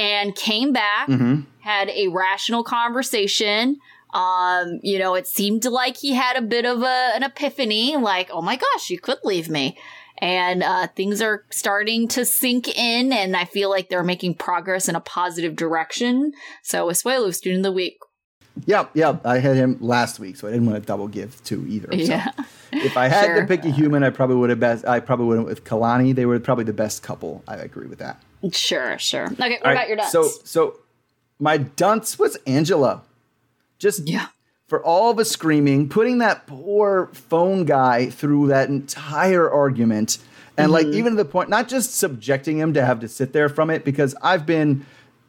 [0.00, 1.42] and came back, Mm-hmm.
[1.60, 3.76] had a rational conversation.
[4.12, 8.28] Um, you know, it seemed like he had a bit of a, an epiphany, like,
[8.32, 9.78] oh my gosh, you could leave me.
[10.18, 14.88] And uh, things are starting to sink in, and I feel like they're making progress
[14.88, 16.32] in a positive direction.
[16.62, 17.96] So, Asuelu, student of the week.
[18.66, 19.16] Yeah, yeah.
[19.24, 21.88] I had him last week, so I didn't want to double give two either.
[21.92, 22.32] So Yeah.
[22.72, 23.40] if I had Sure.
[23.40, 24.84] to pick a human, I probably would have best.
[24.84, 26.14] I probably would have with Kalani.
[26.14, 27.42] They were probably the best couple.
[27.48, 28.20] I agree with that.
[28.52, 29.26] Sure, sure.
[29.26, 30.12] Okay, what All about right, your dunce?
[30.12, 30.76] So, so
[31.38, 33.02] my dunce was Angela.
[33.78, 34.26] Just Yeah.
[34.68, 40.18] for all the screaming, putting that poor phone guy through that entire argument,
[40.56, 40.98] and like Mm-hmm.
[40.98, 43.84] even to the point, not just subjecting him to have to sit there from it,
[43.84, 44.84] because I've been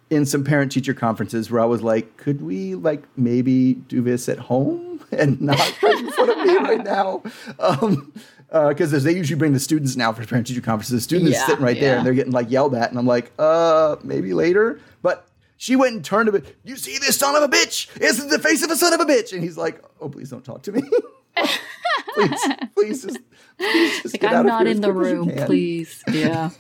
[0.10, 4.28] in some parent teacher conferences where I was like, could we like maybe do this
[4.28, 7.24] at home and not right in front of me right now?
[7.60, 8.12] Um,
[8.52, 10.94] because they usually bring the students now for parent teacher conferences.
[10.94, 13.32] The students Yeah, sitting right there and they're getting like yelled at, and I'm like,
[13.40, 14.80] uh, maybe later.
[15.02, 15.26] But
[15.58, 16.46] she went and turned to him.
[16.64, 17.88] You see this son of a bitch?
[18.02, 19.32] Is the face of a son of a bitch.
[19.32, 20.82] And he's like, oh, please don't talk to me.
[22.14, 23.20] please, please just,
[23.58, 26.04] please just Like, get out I'm of not here in the room, please.
[26.12, 26.50] Yeah.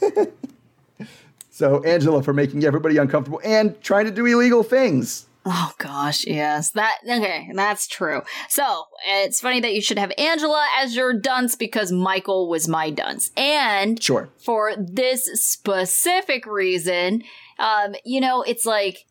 [1.53, 5.27] So Angela for making everybody uncomfortable and trying to do illegal things.
[5.45, 6.69] Oh gosh, yes.
[6.71, 8.21] That okay, that's true.
[8.49, 12.91] So it's funny that you should have Angela as your dunce because Michael was my
[12.91, 13.31] dunce.
[13.35, 14.29] And Sure.
[14.37, 17.23] for this specific reason,
[17.57, 19.05] um, you know, it's like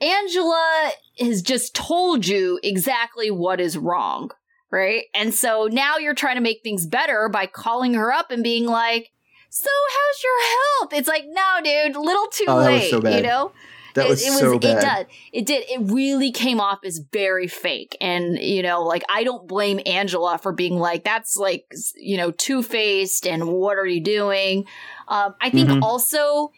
[0.00, 4.30] Angela has just told you exactly what is wrong,
[4.70, 5.04] right?
[5.14, 8.66] And so now you're trying to make things better by calling her up and being
[8.66, 9.10] like,
[9.50, 10.42] "So how's your
[10.80, 12.96] health?" It's like, "No, dude, little too Oh, late." so.
[13.08, 13.52] You know?
[13.94, 15.06] That it, was, it was so it bad.
[15.06, 19.22] did it did it really came off as very fake and you know like i
[19.24, 21.66] don't blame angela for being like that's like
[21.96, 24.64] you know two-faced and what are you doing
[25.08, 25.82] um i think Mhm.
[25.82, 26.52] also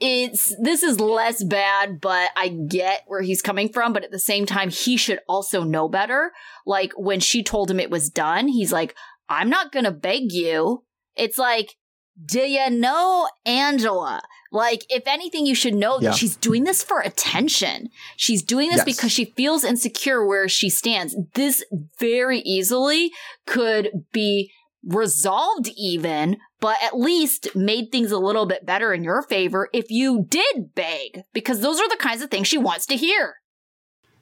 [0.00, 4.18] it's this is less bad but i get where he's coming from but at the
[4.18, 6.32] same time he should also know better
[6.66, 8.94] like when she told him it was done he's like
[9.28, 10.82] i'm not gonna beg you
[11.16, 11.76] it's like
[12.22, 14.20] do you know Angela?
[14.52, 16.10] Like, if anything, you should know that Yeah.
[16.12, 17.88] she's doing this for attention.
[18.16, 18.84] She's doing this Yes.
[18.96, 21.14] because she feels insecure where she stands.
[21.34, 21.62] This
[21.98, 23.12] very easily
[23.46, 24.50] could be
[24.84, 29.90] resolved, even, but at least made things a little bit better in your favor if
[29.90, 33.34] you did beg, because those are the kinds of things she wants to hear.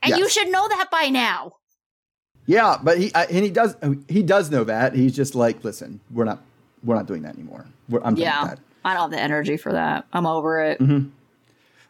[0.03, 1.53] And you should know that by now.
[2.47, 3.77] Yeah, but he I, and he does
[4.09, 4.95] he does know that.
[4.95, 6.43] He's just like, listen, we're not
[6.85, 7.67] we're not doing that anymore.
[7.89, 8.41] We're, I'm done Yeah.
[8.43, 8.59] with that.
[8.85, 10.07] I don't have the energy for that.
[10.13, 10.81] I'm over it.
[10.81, 11.09] Mm-hmm.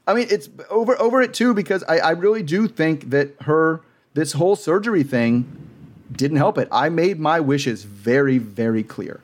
[0.07, 3.83] I mean, it's over over it too because I, I really do think that her
[4.15, 5.47] this whole surgery thing
[6.11, 6.69] didn't help it.
[6.73, 9.21] I made my wishes very very clear,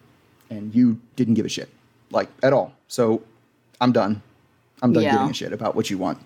[0.51, 1.71] and you didn't give a shit
[2.11, 2.75] like at all.
[2.89, 3.23] So
[3.81, 4.23] I'm done.
[4.83, 5.13] I'm done Yeah.
[5.13, 6.19] giving a shit about what you want.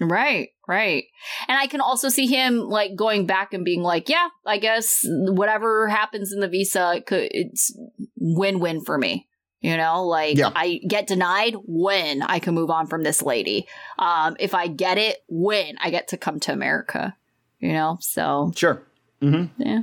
[0.00, 1.04] Right, right.
[1.48, 5.00] And I can also see him like going back and being like, yeah, I guess
[5.04, 7.76] whatever happens in the visa, it could, it's
[8.16, 9.27] win win for me.
[9.60, 10.50] You know, like Yeah.
[10.54, 13.66] I get denied, when I can move on from this lady.
[13.98, 17.16] Um, if I get it, when I get to come to America.
[17.58, 18.82] You know, so Sure.
[19.20, 19.60] Mm-hmm.
[19.60, 19.82] yeah.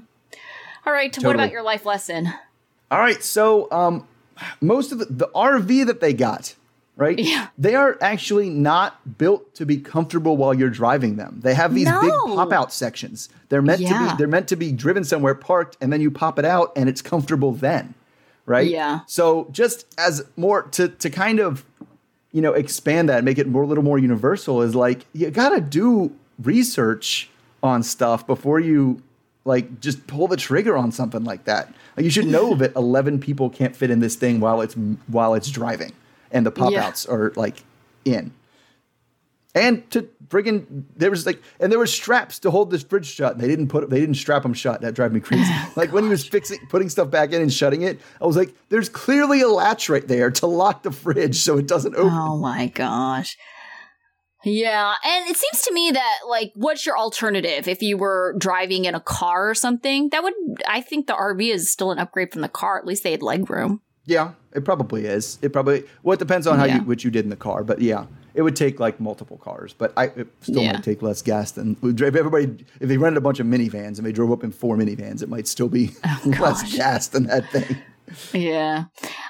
[0.85, 2.31] All right, what about your life lesson?
[2.91, 4.07] All right, so um,
[4.61, 6.53] most of the, the RV that they got,
[6.95, 7.17] right?
[7.17, 7.47] Yeah.
[7.57, 11.39] They are actually not built to be comfortable while you're driving them.
[11.41, 13.29] They have these big pop out sections.
[13.49, 16.37] They're meant to be they're meant to be driven somewhere parked and then you pop
[16.37, 17.95] it out and it's comfortable then.
[18.45, 18.69] Right?
[18.69, 19.01] Yeah.
[19.07, 21.65] So just as more to to kind of
[22.31, 25.31] you know expand that and make it more a little more universal is like you
[25.31, 27.29] got to do research
[27.63, 29.01] on stuff before you
[29.45, 31.73] like just pull the trigger on something like that.
[31.97, 34.75] Like you should know that 11 people can't fit in this thing while it's
[35.07, 35.93] while it's driving
[36.31, 36.85] and the pop Yeah.
[36.85, 37.63] outs are like
[38.03, 38.31] in.
[39.53, 43.33] And to friggin' there was like and there were straps to hold this fridge shut.
[43.33, 44.81] And they didn't put they didn't strap them shut.
[44.81, 45.51] That drive me crazy.
[45.75, 48.53] like when he was fixing putting stuff back in and shutting it, I was like,
[48.69, 52.11] there's clearly a latch right there to lock the fridge so it doesn't open.
[52.13, 53.37] Oh my gosh.
[54.43, 58.85] Yeah, and it seems to me that like what's your alternative if you were driving
[58.85, 60.09] in a car or something?
[60.09, 60.33] That would
[60.67, 62.77] I think the RV is still an upgrade from the car.
[62.77, 63.81] At least they had leg room.
[64.05, 65.39] Yeah, it probably is.
[65.41, 66.75] It probably well, it depends on how Yeah.
[66.75, 68.05] you what you did in the car, but yeah,
[68.35, 69.73] it would take like multiple cars.
[69.73, 70.73] But I it still Yeah.
[70.73, 74.05] might take less gas than if everybody if they rented a bunch of minivans and
[74.05, 75.87] they drove up in four minivans, it might still be
[76.25, 76.75] less Oh, gosh.
[76.75, 77.77] gas than that thing.
[78.33, 78.83] Yeah.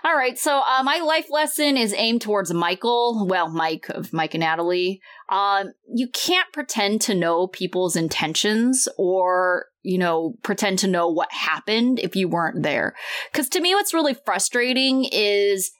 [0.04, 0.38] All right.
[0.38, 3.26] So uh, my life lesson is aimed towards Michael.
[3.26, 5.02] Well, Mike of Mike and Natalie.
[5.30, 11.32] Um, you can't pretend to know people's intentions or you know pretend to know what
[11.32, 12.94] happened if you weren't there.
[13.32, 15.72] Because to me, what's really frustrating is.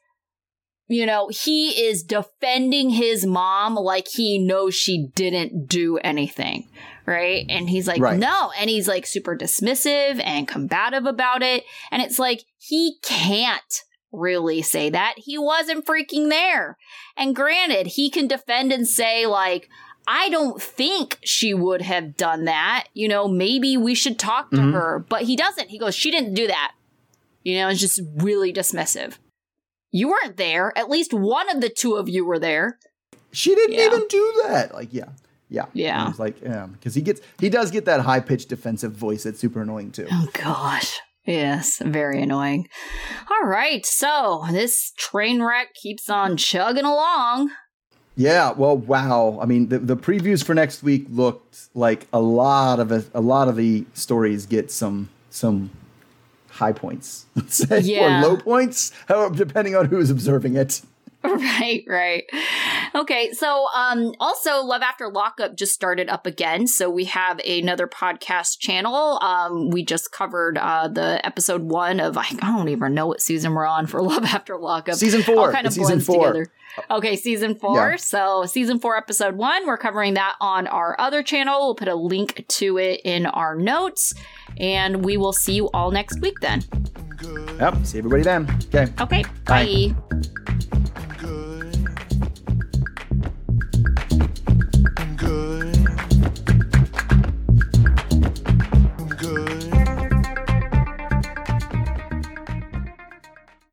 [0.88, 6.70] You know, he is defending his mom like he knows she didn't do anything,
[7.08, 7.44] right?
[7.50, 8.20] And he's like, Right.
[8.20, 8.52] no.
[8.60, 11.64] And he's like super dismissive and combative about it.
[11.92, 13.82] And it's like, he can't
[14.12, 15.16] really say that.
[15.18, 16.78] He wasn't freaking there.
[17.18, 19.68] And granted, he can defend and say, like,
[20.08, 22.90] I don't think she would have done that.
[22.94, 24.74] You know, maybe we should talk to Mhm.
[24.74, 25.06] her.
[25.10, 25.70] But he doesn't.
[25.70, 26.74] He goes, she didn't do that.
[27.42, 29.16] You know, it's just really dismissive.
[29.96, 30.78] You weren't there.
[30.78, 32.78] At least one of the two of you were there.
[33.32, 33.86] She didn't Yeah.
[33.88, 34.74] even do that.
[34.74, 35.10] Like yeah,
[35.50, 36.10] yeah, Yeah.
[36.10, 39.40] It's like yeah, because he gets he does get that high pitched defensive voice that's
[39.40, 40.08] super annoying too.
[40.12, 41.00] Oh gosh.
[41.26, 42.68] Yes, very annoying.
[43.32, 47.50] All right, so this train wreck keeps on chugging along.
[48.18, 49.40] Yeah, well, wow.
[49.42, 53.22] I mean, the, the previews for next week looked like a lot of it, a
[53.22, 55.72] lot of the stories get some some
[56.56, 58.24] high points, let's say, Yeah.
[58.24, 58.92] or low points,
[59.34, 60.82] depending on who's observing it.
[61.46, 62.24] Right, right.
[62.94, 66.68] Okay, so um also Love After Lockup just started up again.
[66.68, 69.20] So we have another podcast channel.
[69.22, 73.54] Um we just covered uh the episode 1 of I don't even know what season
[73.54, 74.96] we're on for Love After Lockup.
[74.96, 75.36] Season 4.
[75.36, 75.52] All four.
[75.52, 76.28] kind of season blends four.
[76.34, 76.52] together.
[76.92, 77.90] Okay, season 4.
[77.92, 77.96] Yeah.
[77.96, 81.60] So season 4 episode 1, we're covering that on our other channel.
[81.68, 84.14] We'll put a link to it in our notes
[84.58, 86.64] and we will see you all next week then.
[87.60, 87.86] Yep.
[87.86, 88.48] See everybody then.
[88.74, 88.92] Okay.
[89.00, 89.94] Okay, Bye.
[90.10, 90.75] bye.